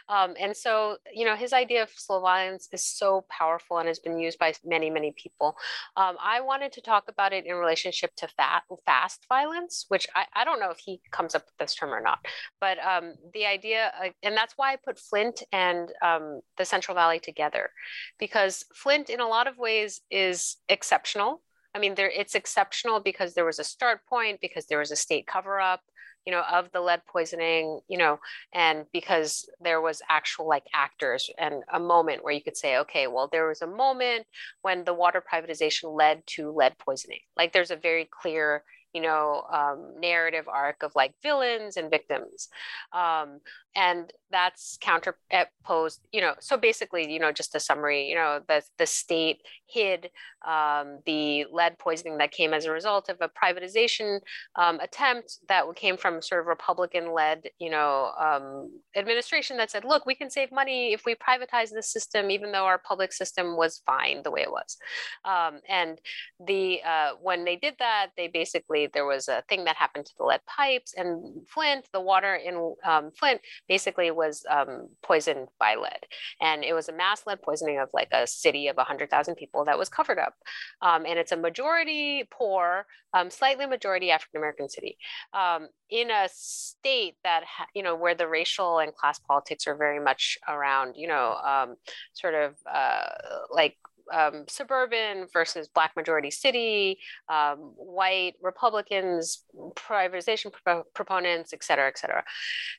[0.09, 3.99] Um, and so, you know, his idea of slow violence is so powerful and has
[3.99, 5.57] been used by many, many people.
[5.97, 10.27] Um, I wanted to talk about it in relationship to fat, fast violence, which I,
[10.35, 12.19] I don't know if he comes up with this term or not,
[12.61, 16.95] but um, the idea, uh, and that's why I put Flint and um, the Central
[16.95, 17.71] Valley together,
[18.19, 21.43] because Flint, in a lot of ways, is exceptional.
[21.75, 24.97] I mean, there it's exceptional because there was a start point, because there was a
[24.97, 25.83] state cover up,
[26.27, 28.19] you know, of the lead poisoning, you know,
[28.53, 33.07] and because there was actual like actors and a moment where you could say, okay,
[33.07, 34.27] well, there was a moment
[34.63, 37.21] when the water privatization led to lead poisoning.
[37.37, 42.49] Like there's a very clear you know um, narrative arc of like villains and victims
[42.93, 43.41] um,
[43.77, 48.63] and that's counterposed you know so basically you know just a summary you know the,
[48.79, 50.11] the state hid
[50.47, 54.21] um, the lead poisoning that came as a result of a privatization
[54.57, 59.85] um, attempt that came from sort of republican led you know um, administration that said
[59.85, 63.57] look we can save money if we privatize this system even though our public system
[63.57, 64.77] was fine the way it was.
[65.25, 66.01] Um, and
[66.47, 70.13] the uh, when they did that they basically there was a thing that happened to
[70.19, 75.75] the lead pipes and flint the water in um, flint basically was um, poisoned by
[75.77, 76.07] lead.
[76.41, 79.79] And it was a mass lead poisoning of like a city of 100,000 people that
[79.79, 80.35] was covered up.
[80.83, 84.97] Um, and it's a majority poor, um, slightly majority African American city
[85.33, 87.45] um, in a state that,
[87.75, 91.77] you know, where the racial and class politics are very much around, you know, um,
[92.13, 93.07] sort of uh,
[93.51, 93.77] like
[94.13, 99.45] um, suburban versus black majority city, um, white Republicans,
[99.75, 102.25] privatization pro- proponents, et cetera, et cetera.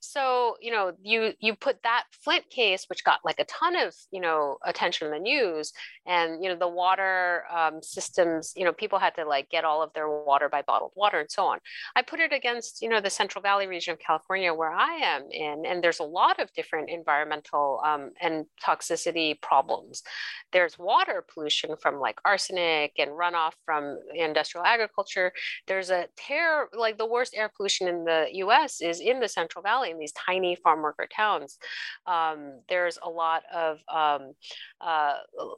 [0.01, 3.95] So you know, you you put that Flint case, which got like a ton of
[4.11, 5.73] you know attention in the news,
[6.05, 9.81] and you know the water um, systems, you know, people had to like get all
[9.81, 11.59] of their water by bottled water and so on.
[11.95, 15.23] I put it against you know the Central Valley region of California where I am
[15.31, 20.03] in, and there's a lot of different environmental um, and toxicity problems.
[20.51, 25.31] There's water pollution from like arsenic and runoff from industrial agriculture.
[25.67, 29.61] There's a tear, like the worst air pollution in the US is in the Central
[29.61, 31.57] Valley in these tiny farm worker towns.
[32.05, 34.33] Um, there's a lot of, um,
[34.79, 35.15] uh,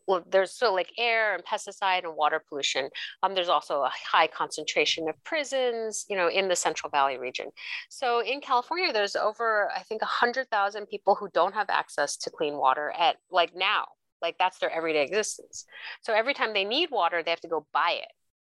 [0.08, 2.90] well, there's so like air and pesticide and water pollution.
[3.22, 7.48] Um, there's also a high concentration of prisons, you know, in the Central Valley region.
[7.90, 12.58] So in California, there's over, I think, 100,000 people who don't have access to clean
[12.58, 13.86] water at like now
[14.24, 15.66] like that's their everyday existence.
[16.02, 18.12] So every time they need water they have to go buy it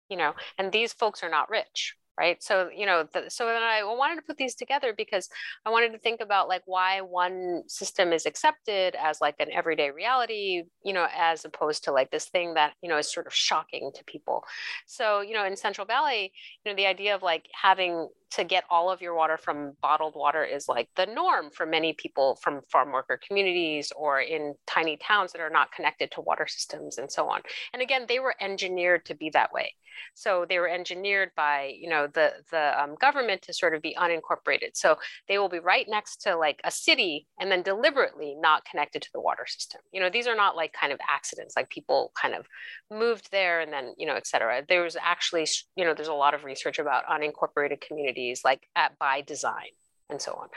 [0.09, 2.41] you know and these folks are not rich right?
[2.43, 5.29] So you know the, so then i wanted to put these together because
[5.67, 9.91] i wanted to think about like why one system is accepted as like an everyday
[9.91, 13.35] reality you know as opposed to like this thing that you know is sort of
[13.35, 14.45] shocking to people.
[14.87, 16.33] So you know in central valley
[16.65, 20.15] you know the idea of like having to get all of your water from bottled
[20.15, 24.97] water is like the norm for many people from farm worker communities or in tiny
[24.97, 27.41] towns that are not connected to water systems and so on.
[27.73, 29.75] And again, they were engineered to be that way.
[30.15, 33.97] So they were engineered by, you know, the the um, government to sort of be
[33.97, 34.71] unincorporated.
[34.75, 34.97] So
[35.29, 39.13] they will be right next to like a city and then deliberately not connected to
[39.15, 39.81] the water system.
[39.93, 42.45] You know, these are not like kind of accidents, like people kind of
[42.91, 44.65] moved there and then, you know, et cetera.
[44.69, 49.21] There's actually, you know, there's a lot of research about unincorporated communities like at by
[49.21, 49.71] design
[50.11, 50.49] and so on.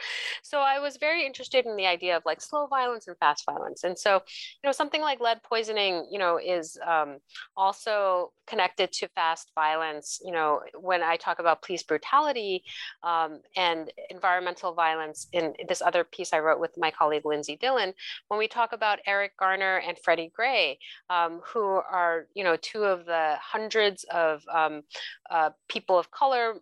[0.41, 3.83] So I was very interested in the idea of like slow violence and fast violence.
[3.83, 7.17] And so, you know, something like lead poisoning, you know, is um,
[7.55, 10.19] also connected to fast violence.
[10.23, 12.63] You know, when I talk about police brutality
[13.03, 17.93] um, and environmental violence in this other piece I wrote with my colleague Lindsay Dillon,
[18.27, 20.77] when we talk about Eric Garner and Freddie Gray,
[21.09, 24.81] um, who are, you know, two of the hundreds of um,
[25.29, 26.55] uh, people of color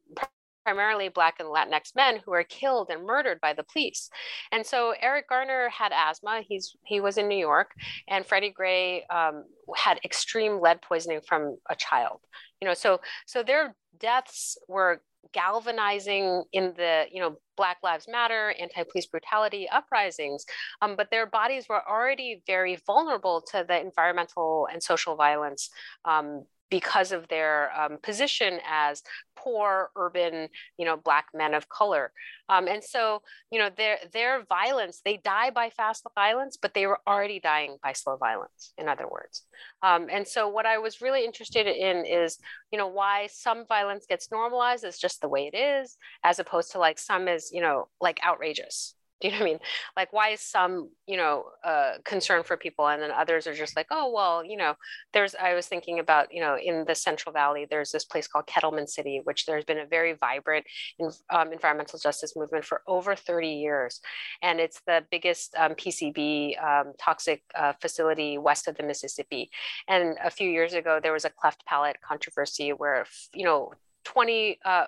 [0.66, 4.10] primarily Black and Latinx men who are killed and murdered by the police.
[4.52, 6.42] And so Eric Garner had asthma.
[6.48, 7.72] He's he was in New York,
[8.08, 9.46] and Freddie Gray um,
[9.76, 12.20] had extreme lead poisoning from a child.
[12.60, 15.02] You know, so so their deaths were
[15.34, 20.46] galvanizing in the you know black lives matter anti-police brutality uprisings
[20.82, 25.70] um, but their bodies were already very vulnerable to the environmental and social violence
[26.06, 29.04] um, because of their um, position as
[29.36, 32.12] poor urban you know black men of color.
[32.50, 36.88] Um, and so you know their their violence they die by fast violence but they
[36.88, 39.44] were already dying by slow violence in other words.
[39.84, 42.38] Um, and so what i was really interested in is
[42.72, 46.72] you know why some violence gets normalized as just the way it is as opposed
[46.72, 49.60] to like some is you know like outrageous do you know what I mean?
[49.96, 53.76] Like, why is some, you know, uh, concern for people, and then others are just
[53.76, 54.76] like, oh, well, you know,
[55.14, 55.36] there's.
[55.36, 58.90] I was thinking about, you know, in the Central Valley, there's this place called Kettleman
[58.90, 60.66] City, which there's been a very vibrant
[61.00, 64.02] in, um, environmental justice movement for over 30 years,
[64.42, 69.50] and it's the biggest um, PCB um, toxic uh, facility west of the Mississippi.
[69.88, 73.72] And a few years ago, there was a cleft palate controversy where, you know,
[74.06, 74.56] 25%.
[74.66, 74.86] Uh,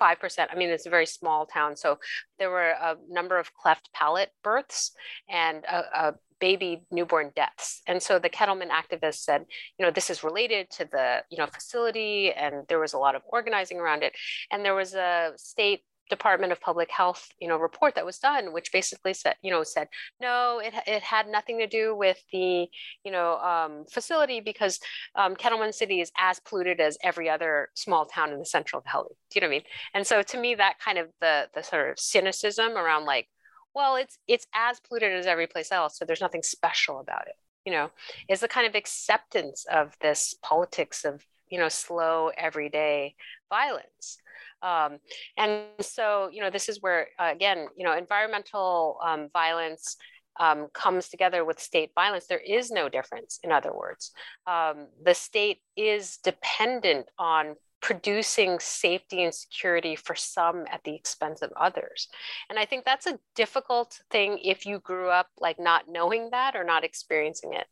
[0.00, 1.76] I mean, it's a very small town.
[1.76, 1.98] So
[2.38, 4.92] there were a number of cleft palate births
[5.28, 7.82] and a, a baby newborn deaths.
[7.86, 9.44] And so the Kettleman activists said,
[9.78, 13.14] you know, this is related to the, you know, facility and there was a lot
[13.14, 14.12] of organizing around it.
[14.50, 18.52] And there was a state Department of Public Health, you know, report that was done,
[18.52, 19.88] which basically said, you know, said
[20.20, 22.68] no, it, it had nothing to do with the,
[23.04, 24.78] you know, um, facility because
[25.14, 29.16] um, Kettleman City is as polluted as every other small town in the Central Valley.
[29.30, 29.66] Do you know what I mean?
[29.94, 33.28] And so to me, that kind of the the sort of cynicism around like,
[33.74, 37.34] well, it's it's as polluted as every place else, so there's nothing special about it.
[37.64, 37.90] You know,
[38.28, 43.14] is the kind of acceptance of this politics of you know slow everyday
[43.48, 44.18] violence
[44.66, 44.98] um,
[45.36, 49.96] and so, you know, this is where, uh, again, you know, environmental um, violence
[50.40, 52.26] um, comes together with state violence.
[52.26, 54.10] There is no difference, in other words.
[54.46, 61.42] Um, the state is dependent on producing safety and security for some at the expense
[61.42, 62.08] of others.
[62.50, 66.56] And I think that's a difficult thing if you grew up like not knowing that
[66.56, 67.66] or not experiencing it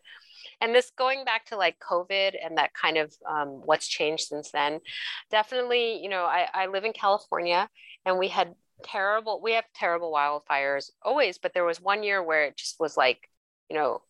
[0.60, 4.50] and this going back to like covid and that kind of um, what's changed since
[4.50, 4.80] then
[5.30, 7.68] definitely you know I, I live in california
[8.04, 12.44] and we had terrible we have terrible wildfires always but there was one year where
[12.44, 13.28] it just was like
[13.70, 14.02] you know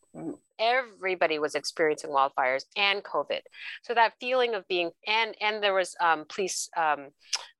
[0.59, 3.41] everybody was experiencing wildfires and covid.
[3.83, 7.09] So that feeling of being and and there was um, police um,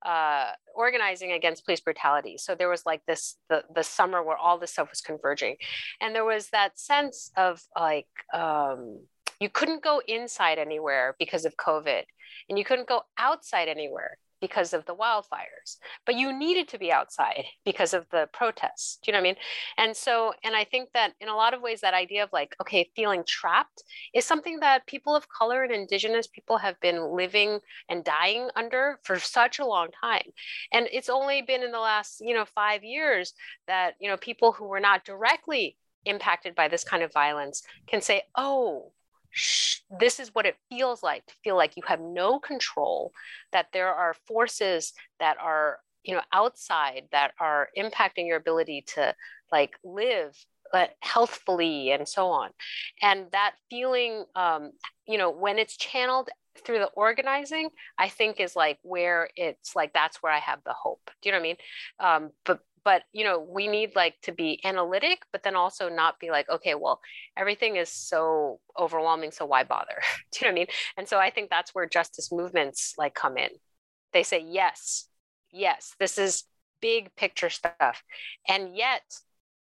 [0.05, 2.37] uh, organizing against police brutality.
[2.37, 5.55] So there was like this the, the summer where all this stuff was converging.
[6.01, 8.99] And there was that sense of like um,
[9.39, 12.03] you couldn't go inside anywhere because of covid
[12.49, 16.91] and you couldn't go outside anywhere because of the wildfires, but you needed to be
[16.91, 18.99] outside because of the protests.
[19.01, 19.35] Do you know what I mean?
[19.77, 22.55] And so, and I think that in a lot of ways, that idea of like,
[22.61, 23.83] okay, feeling trapped
[24.13, 27.59] is something that people of color and indigenous people have been living
[27.89, 30.29] and dying under for such a long time.
[30.71, 33.33] And it's only been in the last, you know, five years
[33.67, 38.01] that, you know, people who were not directly impacted by this kind of violence can
[38.01, 38.91] say, oh,
[39.99, 43.11] this is what it feels like to feel like you have no control
[43.51, 49.13] that there are forces that are you know outside that are impacting your ability to
[49.51, 50.35] like live
[50.73, 52.49] uh, healthfully and so on.
[53.01, 54.71] And that feeling um,
[55.07, 56.29] you know when it's channeled
[56.65, 57.67] through the organizing
[57.99, 61.11] i think is like where it's like that's where i have the hope.
[61.21, 61.57] Do you know what i mean?
[61.99, 66.19] Um, but but you know we need like to be analytic but then also not
[66.19, 67.01] be like okay well
[67.35, 70.01] everything is so overwhelming so why bother?
[70.31, 70.67] Do you know what i mean?
[70.95, 73.49] And so i think that's where justice movements like come in.
[74.13, 75.09] They say yes
[75.51, 76.45] yes this is
[76.81, 78.03] big picture stuff.
[78.47, 79.01] And yet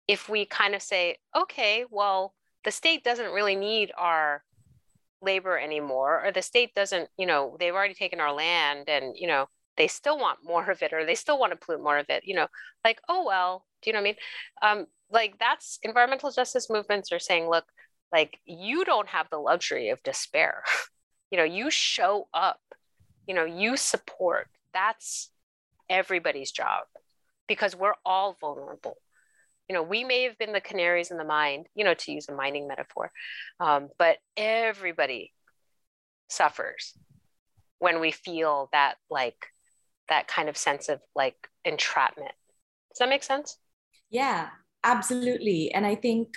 [0.08, 2.34] if we kind of say okay well
[2.66, 4.44] the state doesn't really need our
[5.22, 9.28] labor anymore or the state doesn't you know they've already taken our land and you
[9.28, 9.46] know
[9.82, 12.22] they still want more of it or they still want to pollute more of it
[12.24, 12.46] you know
[12.86, 14.16] like oh well do you know what i mean?
[14.62, 17.66] Um, like that's environmental justice movements are saying look
[18.12, 20.64] like you don't have the luxury of despair.
[21.34, 22.60] You know you show up
[23.26, 25.32] you know you support that's
[25.90, 26.84] everybody's job
[27.48, 28.98] because we're all vulnerable.
[29.70, 32.28] You know we may have been the canaries in the mine you know to use
[32.28, 33.14] a mining metaphor
[33.62, 35.32] um, but everybody
[36.28, 36.98] suffers
[37.80, 39.51] when we feel that like
[40.12, 42.36] that kind of sense of like entrapment.
[42.92, 43.58] Does that make sense?
[44.10, 44.50] Yeah,
[44.84, 45.72] absolutely.
[45.74, 46.28] And I think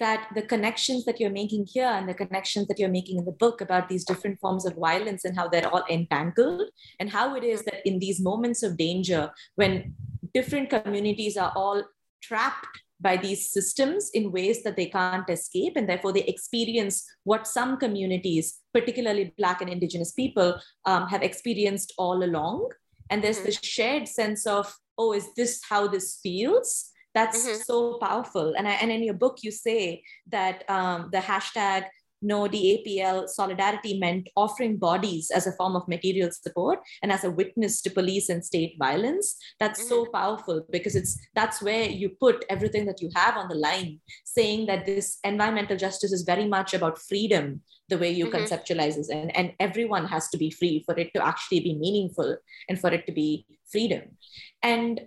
[0.00, 3.32] that the connections that you're making here and the connections that you're making in the
[3.32, 6.68] book about these different forms of violence and how they're all entangled
[6.98, 9.94] and how it is that in these moments of danger when
[10.32, 11.82] different communities are all
[12.22, 12.66] trapped
[13.00, 17.76] by these systems in ways that they can't escape and therefore they experience what some
[17.76, 22.68] communities particularly black and indigenous people um, have experienced all along
[23.10, 23.46] and there's mm-hmm.
[23.46, 27.62] this shared sense of oh is this how this feels that's mm-hmm.
[27.62, 31.84] so powerful and, I, and in your book you say that um, the hashtag
[32.24, 37.30] no DAPL solidarity meant offering bodies as a form of material support and as a
[37.30, 39.36] witness to police and state violence.
[39.60, 39.88] That's mm-hmm.
[39.88, 44.00] so powerful because it's that's where you put everything that you have on the line,
[44.24, 48.36] saying that this environmental justice is very much about freedom, the way you mm-hmm.
[48.36, 52.36] conceptualize it, and, and everyone has to be free for it to actually be meaningful
[52.68, 54.16] and for it to be freedom.
[54.62, 55.02] And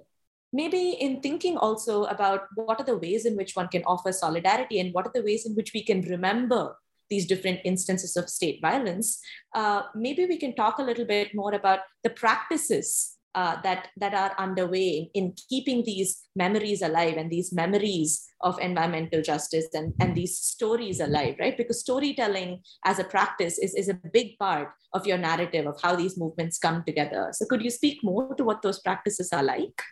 [0.53, 4.79] maybe in thinking also about what are the ways in which one can offer solidarity
[4.79, 6.75] and what are the ways in which we can remember
[7.09, 9.19] these different instances of state violence,
[9.55, 14.15] uh, maybe we can talk a little bit more about the practices uh, that, that
[14.15, 19.93] are underway in, in, keeping these memories alive and these memories of environmental justice and,
[19.99, 21.55] and these stories alive, right?
[21.55, 25.95] Because storytelling as a practice is, is a big part of your narrative of how
[25.95, 27.29] these movements come together.
[27.31, 29.83] So, could you speak more to what those practices are like?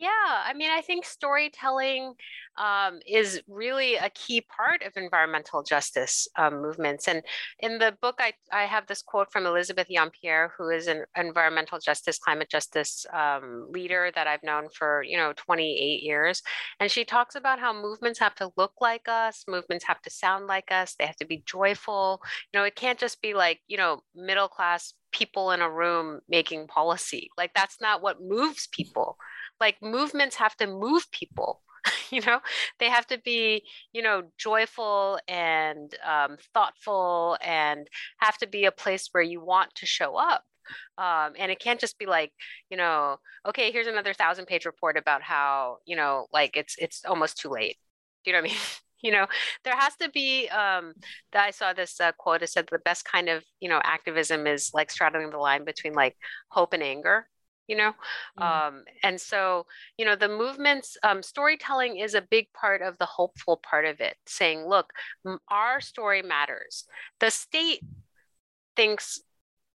[0.00, 0.10] Yeah,
[0.46, 2.14] I mean, I think storytelling
[2.56, 7.08] um, is really a key part of environmental justice um, movements.
[7.08, 7.20] And
[7.58, 11.80] in the book, I, I have this quote from Elizabeth Yeampierre, who is an environmental
[11.80, 16.42] justice, climate justice um, leader that I've known for, you know, 28 years.
[16.78, 20.46] And she talks about how movements have to look like us, movements have to sound
[20.46, 22.22] like us, they have to be joyful.
[22.52, 26.20] You know, it can't just be like, you know, middle class people in a room
[26.28, 27.30] making policy.
[27.36, 29.18] Like, that's not what moves people
[29.60, 31.62] like movements have to move people
[32.10, 32.40] you know?
[32.78, 37.86] They have to be you know joyful and um, thoughtful and
[38.18, 40.44] have to be a place where you want to show up.
[40.98, 42.32] Um, and it can't just be like
[42.70, 47.04] you know okay here's another thousand page report about how you know like it's it's
[47.06, 47.76] almost too late.
[48.24, 48.60] Do you know what i mean?
[49.00, 49.28] You know
[49.62, 50.92] there has to be um
[51.30, 54.48] that i saw this uh, quote it said the best kind of you know activism
[54.48, 56.16] is like straddling the line between like
[56.48, 57.28] hope and anger
[57.68, 57.92] you know
[58.38, 58.42] mm.
[58.42, 59.66] um, and so
[59.96, 64.00] you know the movements um, storytelling is a big part of the hopeful part of
[64.00, 64.92] it saying look
[65.48, 66.84] our story matters
[67.20, 67.80] the state
[68.74, 69.20] thinks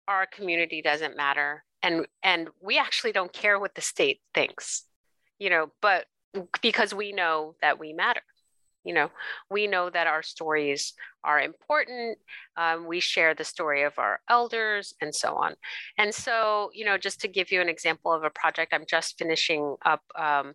[0.08, 4.86] our community doesn't matter and and we actually don't care what the state thinks
[5.40, 6.06] you know but
[6.62, 8.22] because we know that we matter
[8.84, 9.10] you know
[9.50, 10.94] we know that our stories
[11.24, 12.18] are important.
[12.58, 15.56] Um, we share the story of our elders and so on.
[15.98, 19.18] And so, you know, just to give you an example of a project I'm just
[19.18, 20.54] finishing up um,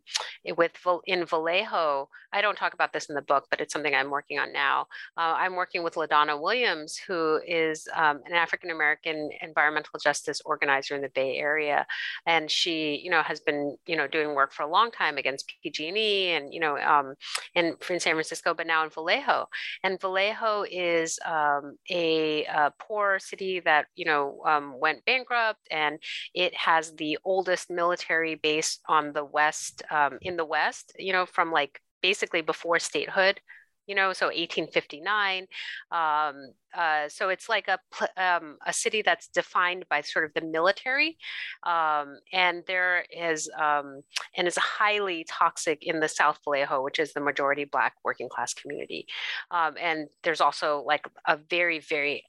[0.56, 0.72] with
[1.06, 4.38] in Vallejo, I don't talk about this in the book, but it's something I'm working
[4.38, 4.86] on now.
[5.16, 10.96] Uh, I'm working with LaDonna Williams, who is um, an African American environmental justice organizer
[10.96, 11.86] in the Bay Area,
[12.26, 15.52] and she, you know, has been, you know, doing work for a long time against
[15.62, 17.14] PG&E and, you know, um,
[17.54, 19.48] in, in San Francisco, but now in Vallejo.
[19.82, 25.98] And Vallejo is um, a, a, poor city that you know um, went bankrupt, and
[26.34, 30.94] it has the oldest military base on the west um, in the west.
[30.98, 33.40] You know, from like basically before statehood
[33.86, 35.46] you know, so 1859.
[35.90, 37.78] Um, uh, so it's like a
[38.16, 41.16] um, a city that's defined by sort of the military,
[41.64, 44.02] um, and there is um,
[44.36, 48.54] and is highly toxic in the South Vallejo, which is the majority Black working class
[48.54, 49.06] community,
[49.50, 52.24] um, and there's also like a very very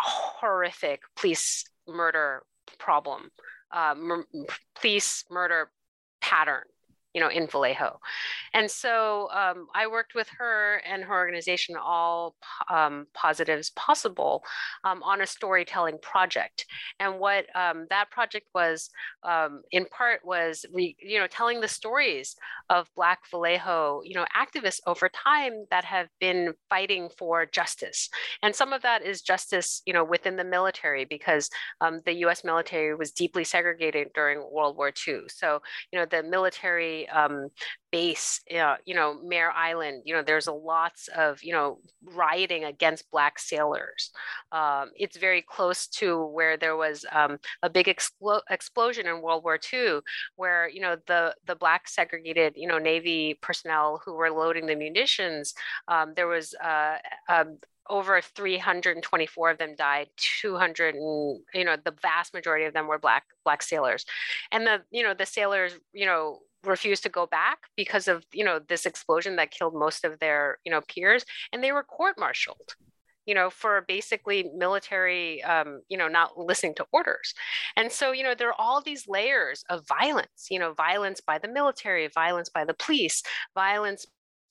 [0.00, 2.42] horrific police murder
[2.78, 3.30] problem,
[3.72, 3.94] uh,
[4.80, 5.70] police murder
[6.20, 6.64] pattern
[7.16, 7.98] you know, in Vallejo.
[8.52, 12.36] And so um, I worked with her and her organization, All
[12.70, 14.44] um, Positives Possible,
[14.84, 16.66] um, on a storytelling project.
[17.00, 18.90] And what um, that project was,
[19.22, 22.36] um, in part, was re, you know telling the stories
[22.68, 28.10] of Black Vallejo, you know, activists over time that have been fighting for justice.
[28.42, 31.48] And some of that is justice, you know, within the military because
[31.80, 32.44] um, the U.S.
[32.44, 35.20] military was deeply segregated during World War II.
[35.28, 35.62] So
[35.92, 37.48] you know the military um,
[37.90, 42.64] base, uh, you know, Mare Island, you know, there's a lots of, you know, rioting
[42.64, 44.10] against Black sailors.
[44.52, 49.44] Um, it's very close to where there was um, a big explo- explosion in World
[49.44, 50.00] War II,
[50.36, 54.76] where, you know, the, the Black segregated, you know, Navy personnel who were loading the
[54.76, 55.54] munitions,
[55.88, 56.98] um, there was uh,
[57.28, 62.86] um, over 324 of them died 200 and you know the vast majority of them
[62.86, 64.04] were black black sailors
[64.50, 68.44] and the you know the sailors you know refused to go back because of you
[68.44, 72.74] know this explosion that killed most of their you know peers and they were court-martialed
[73.26, 77.34] you know for basically military um, you know not listening to orders.
[77.76, 81.38] And so you know there are all these layers of violence you know violence by
[81.38, 83.22] the military violence by the police
[83.54, 84.06] violence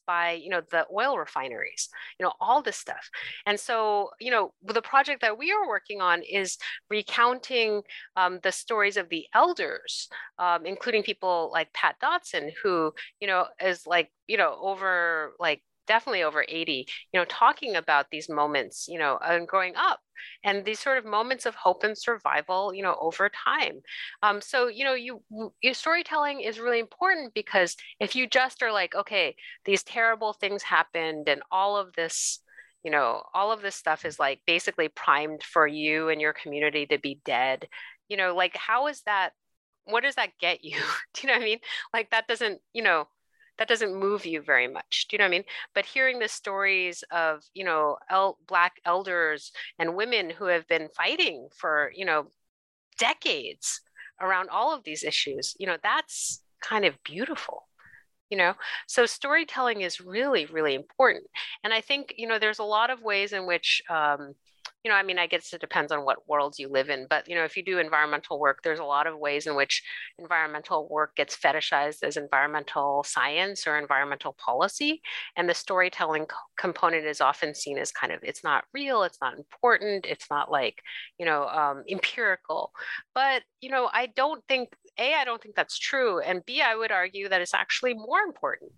[0.06, 1.90] by you know the oil refineries
[2.20, 3.10] you know all this stuff.
[3.46, 6.58] And so you know the project that we are working on is
[6.90, 7.82] recounting
[8.16, 13.46] um, the stories of the elders um, including people like pat dotson who you know
[13.64, 18.88] is like you know over like definitely over 80 you know talking about these moments
[18.88, 20.00] you know and growing up
[20.44, 23.82] and these sort of moments of hope and survival you know over time.
[24.24, 25.22] Um, so you know you
[25.62, 30.64] your storytelling is really important because if you just are like okay these terrible things
[30.64, 32.40] happened and all of this
[32.84, 36.86] you know all of this stuff is like basically primed for you and your community
[36.86, 37.68] to be dead
[38.08, 39.32] you know like how is that
[39.86, 40.78] what does that get you?
[41.14, 41.60] Do you know what i mean?
[41.94, 43.08] Like that doesn't you know
[43.58, 45.08] that doesn't move you very much.
[45.10, 45.44] Do you know what I mean?
[45.74, 50.90] But hearing the stories of, you know, el- black elders and women who have been
[50.96, 52.28] fighting for, you know,
[52.98, 53.82] decades
[54.22, 57.68] around all of these issues, you know, that's kind of beautiful
[58.30, 58.54] you know
[58.88, 61.26] so storytelling is really really important
[61.64, 64.34] and i think you know there's a lot of ways in which um,
[64.86, 67.28] you know, I mean, I guess it depends on what worlds you live in, but
[67.28, 69.84] you know, if you do environmental work, there's a lot of ways in which
[70.20, 75.02] environmental work gets fetishized as environmental science or environmental policy,
[75.38, 79.20] and the storytelling co- component is often seen as kind of it's not real, it's
[79.24, 80.84] not important, it's not like
[81.18, 82.72] you know um, empirical.
[83.16, 86.20] But you know, I don't think a, I don't think that's true.
[86.20, 88.72] And B, I would argue that it's actually more important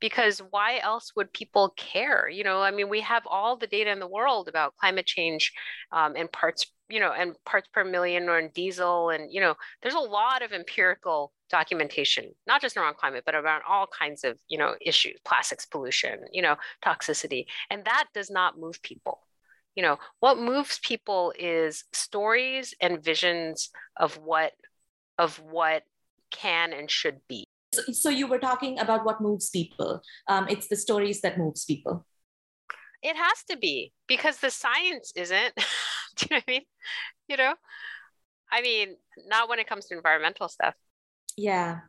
[0.00, 2.28] because why else would people care?
[2.28, 5.52] You know, I mean, we have all the data in the world about climate change
[5.92, 9.10] um, and parts, you know, and parts per million or in diesel.
[9.10, 13.62] And, you know, there's a lot of empirical documentation, not just around climate, but around
[13.68, 17.46] all kinds of, you know, issues, plastics pollution, you know, toxicity.
[17.70, 19.20] And that does not move people
[19.74, 24.52] you know what moves people is stories and visions of what
[25.18, 25.82] of what
[26.30, 27.44] can and should be.
[27.74, 30.02] So, so you were talking about what moves people.
[30.28, 32.06] Um, it's the stories that moves people.
[33.02, 35.54] It has to be because the science isn't.
[36.16, 36.62] Do you know what I mean?
[37.28, 37.54] You know,
[38.52, 38.96] I mean,
[39.26, 40.74] not when it comes to environmental stuff.
[41.36, 41.80] Yeah,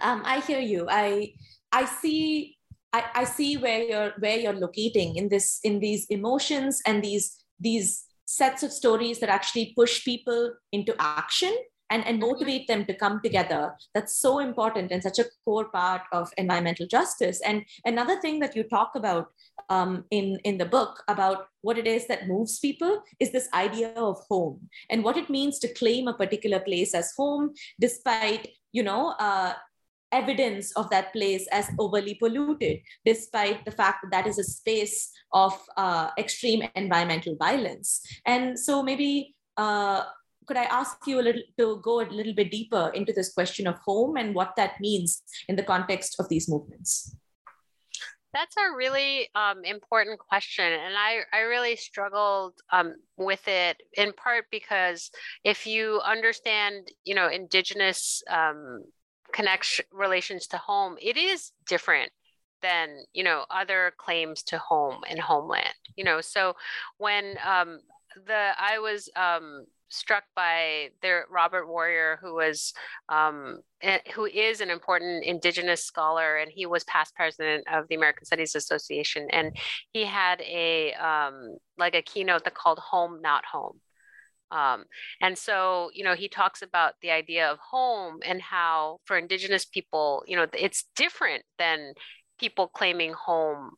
[0.00, 0.86] um, I hear you.
[0.88, 1.34] I
[1.72, 2.56] I see
[2.92, 7.44] I, I see where you're where you're locating in this in these emotions and these
[7.58, 11.54] these sets of stories that actually push people into action
[11.90, 12.30] and, and mm-hmm.
[12.30, 13.74] motivate them to come together.
[13.94, 17.40] That's so important and such a core part of environmental justice.
[17.44, 19.28] And another thing that you talk about
[19.68, 23.92] um, in, in the book about what it is that moves people is this idea
[23.96, 28.82] of home and what it means to claim a particular place as home, despite, you
[28.82, 29.52] know, uh,
[30.12, 35.10] evidence of that place as overly polluted, despite the fact that that is a space
[35.32, 38.04] of uh, extreme environmental violence.
[38.26, 40.02] And so maybe uh,
[40.50, 43.68] could I ask you a little to go a little bit deeper into this question
[43.68, 47.14] of home and what that means in the context of these movements?
[48.34, 54.12] That's a really um, important question, and I I really struggled um, with it in
[54.12, 55.12] part because
[55.44, 58.82] if you understand, you know, indigenous um,
[59.32, 62.10] connection relations to home, it is different
[62.60, 65.78] than you know other claims to home and homeland.
[65.94, 66.54] You know, so
[66.98, 67.78] when um,
[68.26, 72.72] the I was um, struck by their Robert Warrior, who was
[73.08, 77.96] um, eh, who is an important Indigenous scholar, and he was past president of the
[77.96, 79.56] American Studies Association, and
[79.92, 83.80] he had a um, like a keynote that called "Home, Not Home."
[84.50, 84.84] Um,
[85.20, 89.64] and so, you know, he talks about the idea of home and how for Indigenous
[89.64, 91.94] people, you know, it's different than
[92.38, 93.72] people claiming home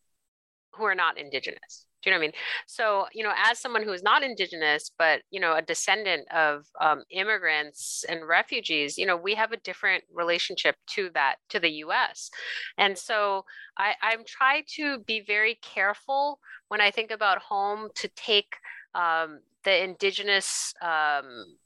[0.72, 1.86] who are not Indigenous.
[2.03, 2.32] Do you know what I mean?
[2.66, 6.66] So, you know, as someone who is not Indigenous, but, you know, a descendant of
[6.80, 11.70] um, immigrants and refugees, you know, we have a different relationship to that, to the
[11.84, 12.30] US.
[12.76, 13.44] And so
[13.78, 18.55] I, I'm trying to be very careful when I think about home to take
[18.94, 21.57] um, the Indigenous um,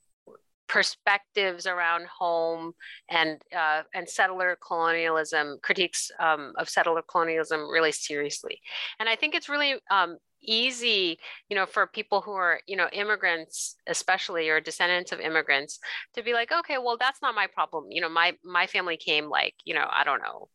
[0.68, 2.72] perspectives around home
[3.08, 8.60] and uh, and settler colonialism critiques um, of settler colonialism really seriously
[8.98, 11.18] and i think it's really um, easy
[11.48, 15.78] you know for people who are you know immigrants especially or descendants of immigrants
[16.14, 19.28] to be like okay well that's not my problem you know my my family came
[19.28, 20.48] like you know i don't know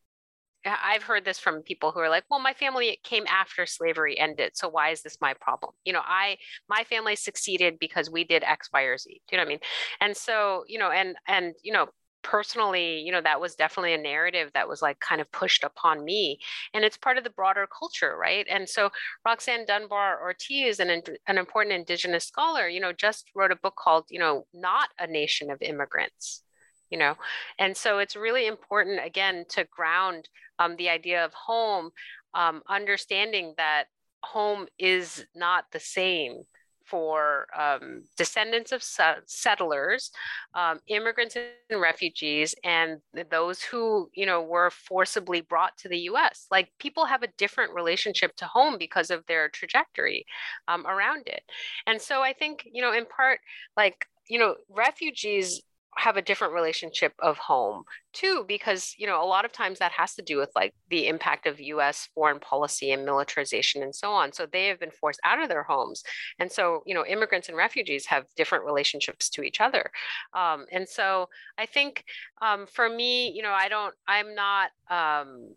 [0.66, 4.52] I've heard this from people who are like, well, my family came after slavery ended.
[4.56, 5.74] So why is this my problem?
[5.86, 6.38] You know, I,
[6.70, 9.10] my family succeeded because we did X, Y, or Z.
[9.10, 9.60] Do you know what I mean?
[10.02, 11.88] And so, you know, and, and, you know,
[12.24, 16.04] personally, you know, that was definitely a narrative that was like kind of pushed upon
[16.04, 16.40] me.
[16.74, 18.46] And it's part of the broader culture, right?
[18.50, 18.90] And so
[19.26, 24.06] Roxanne Dunbar Ortiz, an, an important Indigenous scholar, you know, just wrote a book called,
[24.10, 26.44] you know, Not a Nation of Immigrants.
[26.90, 27.16] You know,
[27.58, 30.28] and so it's really important again to ground
[30.60, 31.92] um, the idea of home,
[32.34, 33.86] um, understanding that
[34.24, 36.44] home is not the same
[36.92, 38.84] for um, descendants of
[39.26, 40.12] settlers,
[40.54, 43.00] um, immigrants and refugees, and
[43.32, 46.48] those who you know were forcibly brought to the U.S.
[46.52, 50.26] Like people have a different relationship to home because of their trajectory
[50.68, 51.44] um, around it,
[51.88, 53.40] and so I think you know in part
[53.78, 55.62] like you know refugees
[55.98, 57.84] have a different relationship of home
[58.14, 61.08] too because you know a lot of times that has to do with like the
[61.08, 64.32] impact of US foreign policy and militarization and so on.
[64.32, 66.04] So they have been forced out of their homes.
[66.40, 69.92] And so you know immigrants and refugees have different relationships to each other.
[70.34, 71.28] Um, and so
[71.58, 72.06] I think
[72.42, 75.54] um, for me you know I don't I'm not um,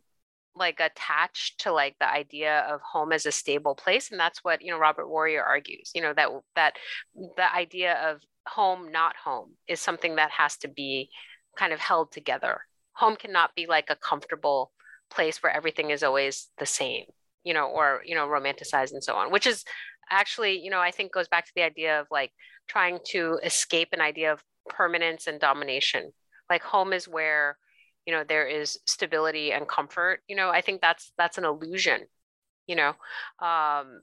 [0.57, 4.11] like attached to like the idea of home as a stable place.
[4.11, 6.75] And that's what you know robert warrior argues you know that that
[7.15, 11.11] the idea of home not home is something that has to be
[11.57, 12.63] kind of held together.
[12.95, 14.73] Home cannot be like a comfortable
[15.11, 17.05] place where everything is always the same
[17.45, 19.65] you know or you know romanticized and so on which is
[20.11, 22.33] actually you know i think goes back to the idea of like
[22.69, 26.13] trying to escape an idea of permanence and domination.
[26.51, 27.59] Like home is where
[28.07, 32.01] you know there is stability and comfort you know i think that's that's an illusion
[32.67, 32.91] you know.
[33.41, 34.03] Um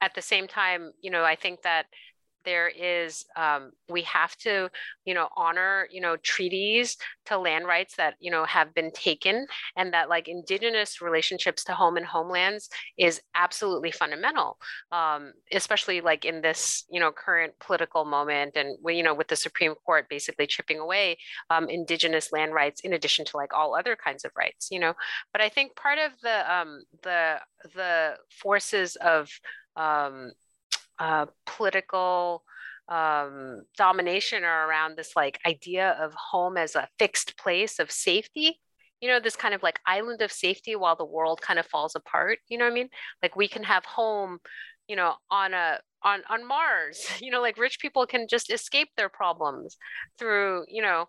[0.00, 1.86] at the same time you know i think that
[2.46, 4.70] there is um, we have to
[5.04, 9.46] you know honor you know treaties to land rights that you know have been taken
[9.76, 14.56] and that like indigenous relationships to home and homelands is absolutely fundamental
[14.92, 19.36] um, especially like in this you know current political moment and you know with the
[19.36, 21.18] supreme court basically chipping away
[21.50, 24.94] um, indigenous land rights in addition to like all other kinds of rights you know?
[25.32, 27.36] But i think part of the um, the
[27.74, 29.28] the forces of
[29.76, 30.32] um,
[30.98, 32.42] uh, political
[32.88, 38.60] um, domination are around this like idea of home as a fixed place of safety.
[39.00, 41.94] You know this kind of like island of safety while the world kind of falls
[41.94, 42.38] apart.
[42.48, 42.88] You know what i mean?
[43.22, 44.38] Like we can have home
[44.88, 47.06] you know on a on on mars.
[47.20, 49.76] You know like rich people can just escape their problems
[50.18, 51.06] through you know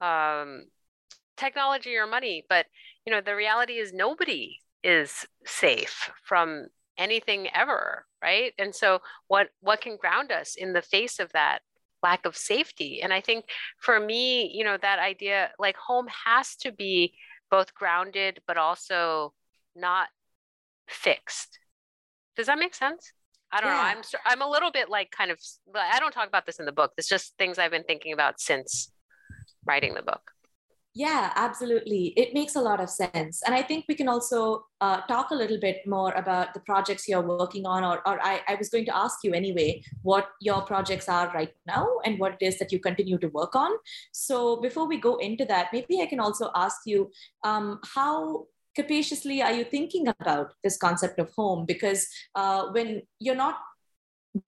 [0.00, 0.64] um
[1.36, 2.44] technology or money.
[2.48, 2.66] But
[3.06, 6.68] you know the reality is nobody is safe from
[6.98, 8.52] anything ever right?
[8.58, 11.60] And so what what can ground us in the face of that
[12.02, 13.00] lack of safety?
[13.02, 13.46] And i think
[13.80, 17.14] for me you know that idea like home has to be
[17.50, 19.32] both grounded but also
[19.74, 20.08] not
[20.88, 21.58] fixed.
[22.36, 23.12] Does that make sense?
[23.50, 23.76] I don't yeah.
[23.76, 25.38] know i'm i'm a little bit like kind of
[25.74, 26.92] i don't talk about this in the book.
[26.98, 28.92] It's just things i've been thinking about since
[29.64, 30.32] writing the book
[30.94, 32.12] yeah, absolutely.
[32.16, 33.42] It makes a lot of sense.
[33.44, 37.06] And I think we can also uh, talk a little bit more about the projects
[37.06, 40.62] you're working on, or, or I, I was going to ask you anyway, what your
[40.62, 43.70] projects are right now and what it is that you continue to work on.
[44.12, 47.10] So before we go into that, maybe I can also ask you
[47.44, 51.64] um, how capaciously are you thinking about this concept of home?
[51.66, 53.58] Because uh, when you're not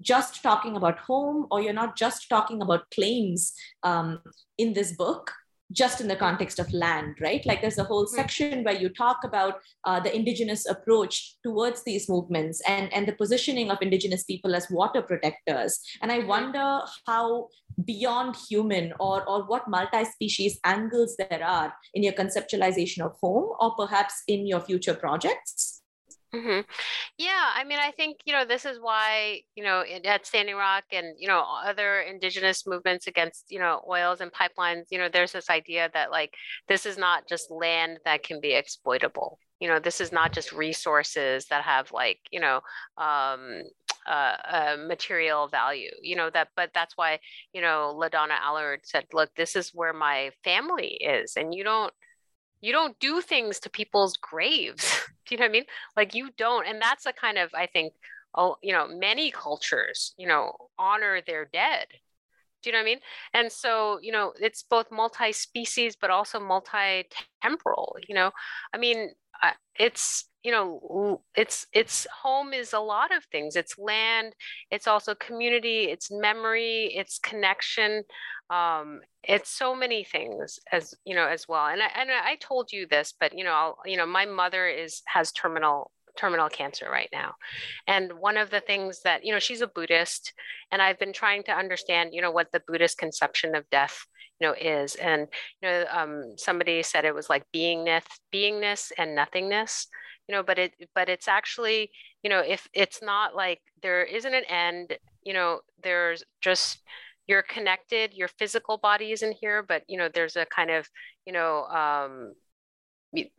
[0.01, 4.21] just talking about home or you're not just talking about claims um,
[4.59, 5.33] in this book
[5.73, 7.45] just in the context of land, right?
[7.47, 8.15] Like there's a whole hmm.
[8.15, 13.13] section where you talk about uh, the indigenous approach towards these movements and, and the
[13.13, 15.81] positioning of indigenous people as water protectors.
[16.03, 16.29] And I hmm.
[16.29, 17.49] wonder how
[17.85, 23.75] beyond human or, or what multi-species angles there are in your conceptualization of home or
[23.77, 25.70] perhaps in your future projects.
[26.35, 26.61] Mm-hmm.
[27.19, 30.85] Yeah, I mean, I think you know this is why you know at Standing Rock
[30.93, 34.85] and you know other indigenous movements against you know oils and pipelines.
[34.91, 36.35] You know, there's this idea that like
[36.69, 39.41] this is not just land that can be exploitable.
[39.61, 42.61] You know, this is not just resources that have like you know
[42.99, 43.63] um,
[44.07, 45.91] uh, uh, material value.
[46.03, 47.19] You know that, but that's why
[47.53, 51.93] you know LaDonna Allard said, "Look, this is where my family is, and you don't."
[52.61, 55.01] You don't do things to people's graves.
[55.27, 55.65] do you know what I mean?
[55.97, 56.67] Like you don't.
[56.67, 57.93] And that's a kind of, I think,
[58.35, 61.87] oh, you know, many cultures, you know, honor their dead.
[62.63, 63.01] Do you know what I mean?
[63.33, 67.05] And so, you know, it's both multi species, but also multi
[67.43, 67.97] temporal.
[68.07, 68.31] You know,
[68.75, 69.11] I mean,
[69.79, 73.57] it's, you know, it's, it's home is a lot of things.
[73.57, 74.35] It's land,
[74.71, 78.05] it's also community, it's memory, it's connection
[78.51, 82.73] um, it's so many things as you know as well and I, and I told
[82.73, 86.89] you this but you know I'll, you know my mother is has terminal terminal cancer
[86.91, 87.35] right now.
[87.87, 90.33] And one of the things that, you know, she's a Buddhist,
[90.71, 94.05] and I've been trying to understand, you know, what the Buddhist conception of death,
[94.41, 94.97] you know, is.
[94.97, 95.29] And,
[95.63, 99.87] you know, um, somebody said it was like beingness, beingness and nothingness,
[100.31, 101.91] you know, but it, but it's actually,
[102.23, 106.85] you know, if it's not like there isn't an end, you know, there's just,
[107.27, 110.89] you're connected, your physical body is in here, but, you know, there's a kind of,
[111.27, 112.35] you know, um,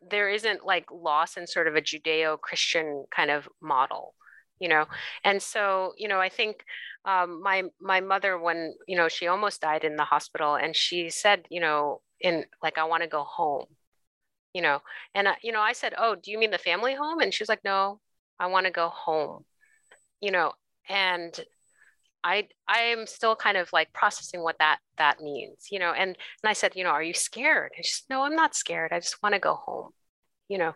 [0.10, 4.14] there isn't like loss in sort of a judeo-christian kind of model
[4.60, 4.86] you know?
[5.24, 6.64] And so you know i think
[7.06, 11.10] um, my my mother when you know she almost died in the hospital and she
[11.10, 13.66] said you know in like i want to go home
[14.54, 14.80] you know
[15.16, 17.50] and you know i said oh do you mean the family home and she was
[17.50, 18.00] like no
[18.40, 19.44] i want to go home
[20.22, 20.52] you know
[20.90, 21.40] and
[22.24, 25.92] I I am still kind of like processing what that that means, you know.
[25.92, 27.72] And and I said, you know, are you scared?
[27.76, 28.92] And she said, no, I'm not scared.
[28.94, 29.92] I just want to go home,
[30.52, 30.74] you know.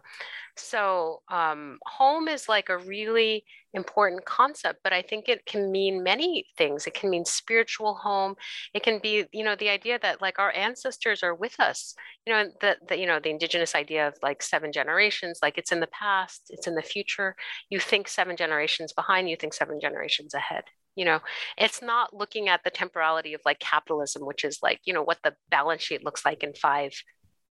[0.56, 6.02] So um, home is like a really important concept, but I think it can mean
[6.02, 6.88] many things.
[6.88, 8.36] It can mean spiritual home.
[8.74, 11.94] It can be, you know, the idea that like our ancestors are with us.
[12.26, 15.74] You know, the, the you know the indigenous idea of like seven generations, like it's
[15.74, 17.36] in the past, it's in the future.
[17.70, 20.64] You think seven generations behind, you think seven generations ahead
[20.96, 21.20] you know
[21.58, 25.18] it's not looking at the temporality of like capitalism which is like you know what
[25.26, 26.94] the balance sheet looks like in five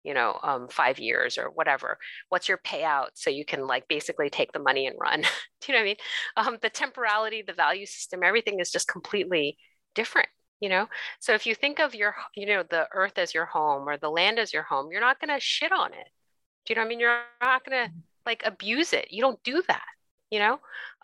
[0.04, 1.98] you know um, five years or whatever
[2.28, 5.22] what's your payout so you can like basically take the money and run?
[5.60, 5.96] Do you know what i mean?
[6.36, 9.56] Um, the temporality the value system everything is just completely
[9.94, 10.28] different
[10.60, 10.88] you know?
[11.20, 14.10] So if you think of your you know the earth as your home or the
[14.10, 16.08] land as your home you're not going to shit on it.
[16.66, 17.00] Do you know what i mean?
[17.00, 17.92] You're not going to
[18.24, 19.08] like abuse it.
[19.10, 19.82] You don't do that
[20.34, 20.58] you know?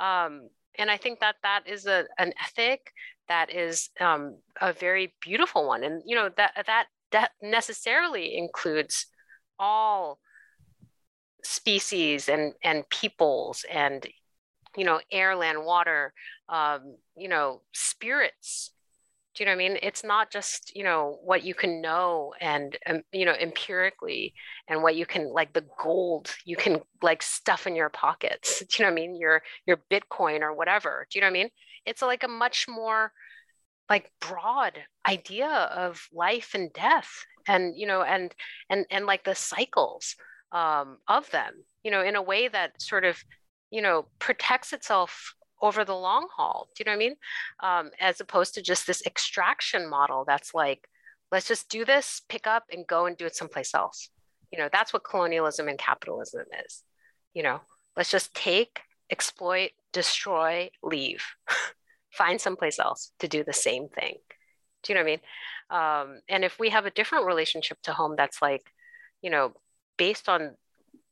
[0.04, 0.48] Um,
[0.78, 2.92] and I think that that is a, an ethic
[3.28, 5.84] that is um, a very beautiful one.
[5.84, 9.06] And, you know, that, that, that necessarily includes
[9.58, 10.18] all
[11.42, 14.06] species and, and peoples and,
[14.76, 16.12] you know, air, land, water,
[16.48, 18.72] um, you know, spirits,
[19.34, 19.78] do you know what I mean?
[19.82, 24.34] It's not just, you know, what you can know and, um, you know, empirically
[24.66, 28.58] and what you can like the gold you can like stuff in your pockets.
[28.58, 29.16] Do you know what I mean?
[29.16, 31.06] Your, your Bitcoin or whatever.
[31.08, 31.50] Do you know what I mean?
[31.86, 33.12] It's like a much more
[33.90, 37.10] like broad idea of life and death
[37.48, 38.32] and, you know, and,
[38.70, 40.14] and, and like the cycles
[40.52, 43.22] um, of them, you know, in a way that sort of,
[43.70, 46.68] you know, protects itself over the long haul.
[46.74, 47.16] Do you know what I mean?
[47.62, 50.88] Um, as opposed to just this extraction model that's like,
[51.32, 54.08] let's just do this, pick up, and go and do it someplace else.
[54.52, 56.82] You know, that's what colonialism and capitalism is.
[57.34, 57.60] You know,
[57.96, 58.80] let's just take,
[59.10, 61.24] exploit, destroy, leave,
[62.10, 64.14] find someplace else to do the same thing.
[64.82, 65.20] Do you know what
[65.70, 66.12] I mean?
[66.14, 68.62] Um, and if we have a different relationship to home that's like,
[69.22, 69.52] you know,
[69.96, 70.56] based on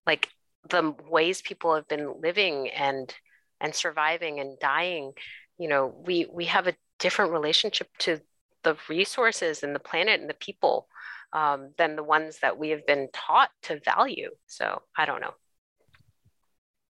[0.06, 0.28] like
[0.68, 3.14] the ways people have been living and
[3.60, 5.12] and surviving and dying
[5.58, 8.20] you know we we have a different relationship to
[8.64, 10.88] the resources and the planet and the people
[11.32, 15.34] um, than the ones that we have been taught to value so i don't know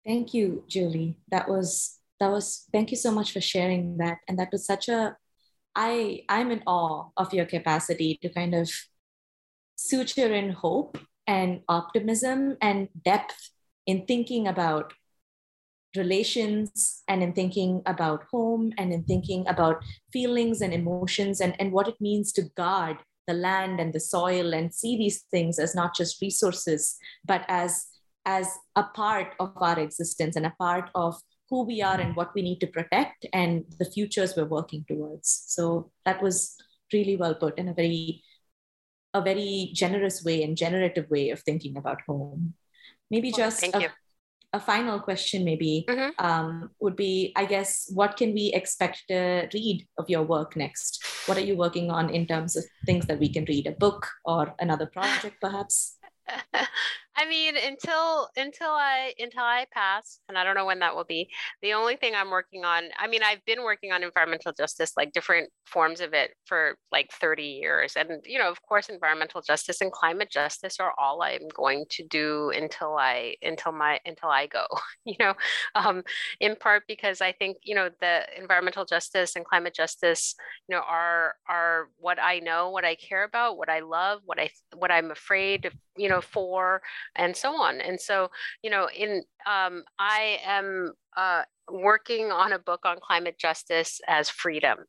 [0.05, 4.19] thank you julie that was that was thank you so much for sharing that.
[4.27, 5.17] And that was such a
[5.75, 8.69] i i'm in awe of your capacity to kind of
[9.75, 10.97] suture in hope
[11.27, 13.51] and optimism and depth
[13.85, 14.93] in thinking about
[15.95, 19.81] relations and in thinking about home and in thinking about
[20.13, 22.97] feelings and emotions and, and what it means to guard
[23.27, 27.87] the land and the soil and see these things as not just resources but as
[28.25, 31.15] as a part of our existence and a part of
[31.51, 35.43] who we are and what we need to protect and the futures we're working towards.
[35.47, 36.55] So that was
[36.93, 38.23] really well put in a very
[39.13, 42.53] a very generous way and generative way of thinking about home.
[43.09, 43.89] Maybe well, just a,
[44.53, 46.25] a final question maybe mm-hmm.
[46.25, 51.03] um, would be i guess what can we expect to read of your work next?
[51.25, 53.67] What are you working on in terms of things that we can read?
[53.67, 55.97] A book or another project perhaps
[57.21, 61.03] I mean, until until I until I pass, and I don't know when that will
[61.03, 61.29] be.
[61.61, 65.13] The only thing I'm working on, I mean, I've been working on environmental justice, like
[65.13, 69.81] different forms of it, for like 30 years, and you know, of course, environmental justice
[69.81, 74.47] and climate justice are all I'm going to do until I until my until I
[74.47, 74.65] go.
[75.03, 75.33] You know,
[75.75, 76.03] um,
[76.39, 80.35] in part because I think you know the environmental justice and climate justice,
[80.67, 84.39] you know, are are what I know, what I care about, what I love, what
[84.39, 86.81] I what I'm afraid, you know, for
[87.15, 87.81] and so on.
[87.81, 88.29] And so,
[88.63, 94.29] you know, in um, I am uh, working on a book on climate justice as
[94.29, 94.79] freedom,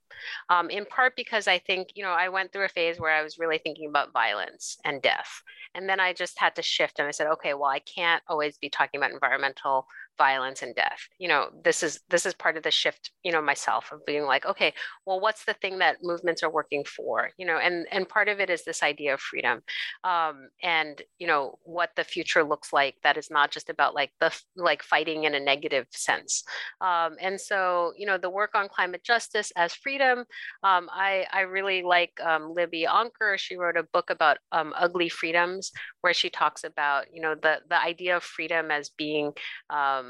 [0.48, 3.22] um, in part because I think, you know, I went through a phase where I
[3.22, 5.42] was really thinking about violence and death.
[5.74, 8.58] And then I just had to shift and I said, okay, well, I can't always
[8.58, 9.86] be talking about environmental
[10.26, 11.02] violence and death.
[11.18, 14.24] You know this is this is part of the shift you know myself of being
[14.32, 14.70] like okay
[15.06, 17.30] well what's the thing that movements are working for?
[17.38, 19.56] You know and and part of it is this idea of freedom
[20.04, 24.12] um, and you know what the future looks like that is not just about like
[24.20, 26.44] the like fighting in a negative sense.
[26.80, 30.24] Um, and so you know the work on climate justice as freedom
[30.62, 35.08] um, i i really like um, libby anker she wrote a book about um, ugly
[35.08, 39.32] freedoms where she talks about you know the the idea of freedom as being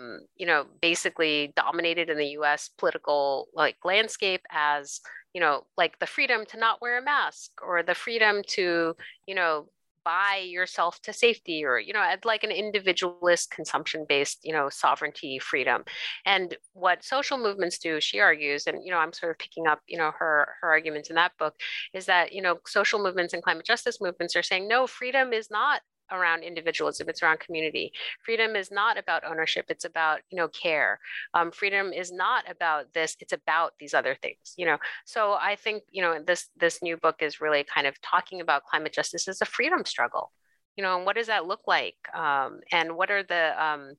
[0.03, 2.71] um, you know basically dominated in the U.S.
[2.79, 5.01] political like landscape as
[5.35, 8.95] you know like the freedom to not wear a mask or the freedom to
[9.27, 9.69] you know
[10.05, 15.39] buy yourself to safety or you know like an individualist consumption based you know sovereignty
[15.39, 15.85] freedom
[16.27, 19.81] and what social movements do she argues and you know i'm sort of picking up
[19.87, 21.55] you know her her arguments in that book
[21.95, 25.51] is that you know social movements and climate justice movements are saying no freedom is
[25.53, 25.83] not
[26.13, 27.93] around individualism it's around community.
[28.25, 31.01] Freedom is not about ownership it's about you know care.
[31.35, 34.79] Um, freedom is not about this it's about these other things you know?
[35.05, 38.65] So i think you know this this new book is really kind of talking about
[38.65, 40.33] climate justice as a freedom struggle.
[40.77, 41.97] You know and what does that look like?
[42.15, 43.95] Um, and what are the um,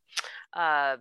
[0.53, 0.97] uh,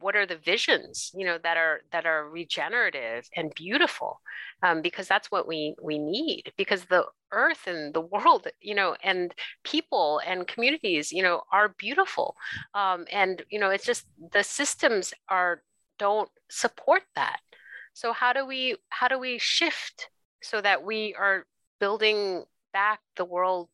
[0.00, 4.20] what are the visions you know that are that are regenerative and beautiful
[4.62, 8.96] um, because that's what we we need because the earth and the world you know
[9.02, 9.34] and
[9.64, 12.36] people and communities you know are beautiful.
[12.74, 15.62] Um, and you know it's just the systems are
[15.98, 17.40] don't support that.
[17.92, 20.08] So how do we how do we shift
[20.42, 21.46] so that we are
[21.78, 23.68] building back the world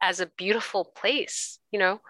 [0.00, 2.00] as a beautiful place you know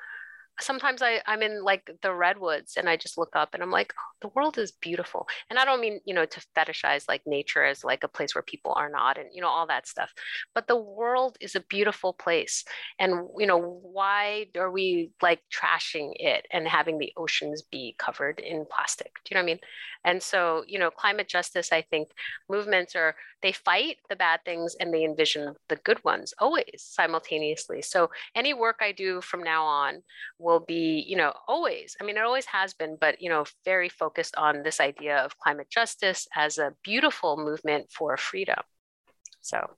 [0.60, 3.92] sometimes I, I'm in like the redwoods and I just look up and I'm like,
[3.98, 5.26] oh, the world is beautiful.
[5.50, 8.42] And I don't mean, you know, to fetishize like nature as like a place where
[8.42, 10.12] people are not and, you know, all that stuff.
[10.54, 12.64] But the world is a beautiful place.
[12.98, 18.40] And, you know, why are we like trashing it and having the oceans be covered
[18.40, 19.12] in plastic?
[19.24, 19.60] Do you know what I mean?
[20.04, 22.10] And so, you know, climate justice, I think
[22.48, 27.82] movements are, they fight the bad things and they envision the good ones always simultaneously.
[27.82, 30.02] So any work I do from now on
[30.44, 33.88] will be, you know, always, I mean, it always has been, but, you know, very
[33.88, 38.62] focused on this idea of climate justice as a beautiful movement for freedom.
[39.40, 39.70] So,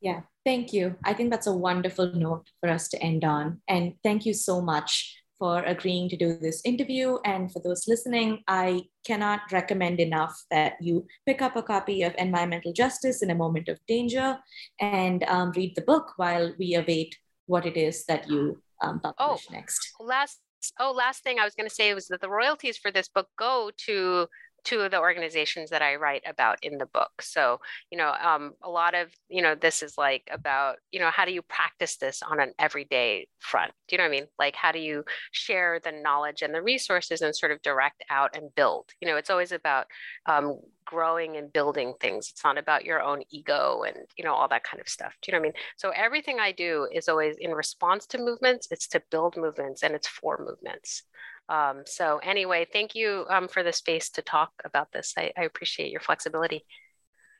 [0.00, 0.96] yeah, thank you.
[1.04, 3.60] I think that's a wonderful note for us to end on.
[3.68, 7.18] And thank you so much for agreeing to do this interview.
[7.24, 12.14] And for those listening, I cannot recommend enough that you pick up a copy of
[12.18, 14.38] Environmental Justice in a Moment of Danger
[14.80, 19.46] and um, read the book while we await what it is that you um, publish
[19.50, 19.92] oh, next.
[20.00, 20.40] Last
[20.80, 23.28] oh, last thing I was going to say was that the royalties for this book
[23.38, 24.26] go to
[24.64, 27.22] two of the organizations that I write about in the book.
[27.22, 31.10] So, you know, um, a lot of, you know, this is like about, you know,
[31.10, 33.72] how do you practice this on an everyday front?
[33.86, 34.26] Do you know what I mean?
[34.38, 38.36] Like, how do you share the knowledge and the resources and sort of direct out
[38.36, 38.90] and build?
[39.00, 39.86] You know, it's always about
[40.26, 42.30] um, growing and building things.
[42.30, 45.14] It's not about your own ego and, you know, all that kind of stuff.
[45.22, 45.62] Do you know what I mean?
[45.76, 49.94] So everything I do is always in response to movements, it's to build movements and
[49.94, 51.02] it's for movements.
[51.48, 55.14] Um, so anyway, thank you um, for the space to talk about this.
[55.16, 56.64] I, I appreciate your flexibility.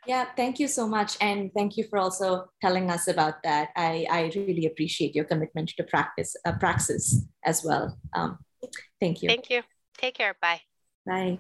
[0.07, 1.17] Yeah, thank you so much.
[1.21, 3.71] And thank you for also telling us about that.
[3.77, 7.99] I, I really appreciate your commitment to practice uh, praxis as well.
[8.15, 8.39] Um,
[9.01, 9.29] thank you.
[9.29, 9.63] Thank you.
[9.99, 10.37] Take care.
[10.41, 10.61] Bye.
[11.07, 11.39] Bye.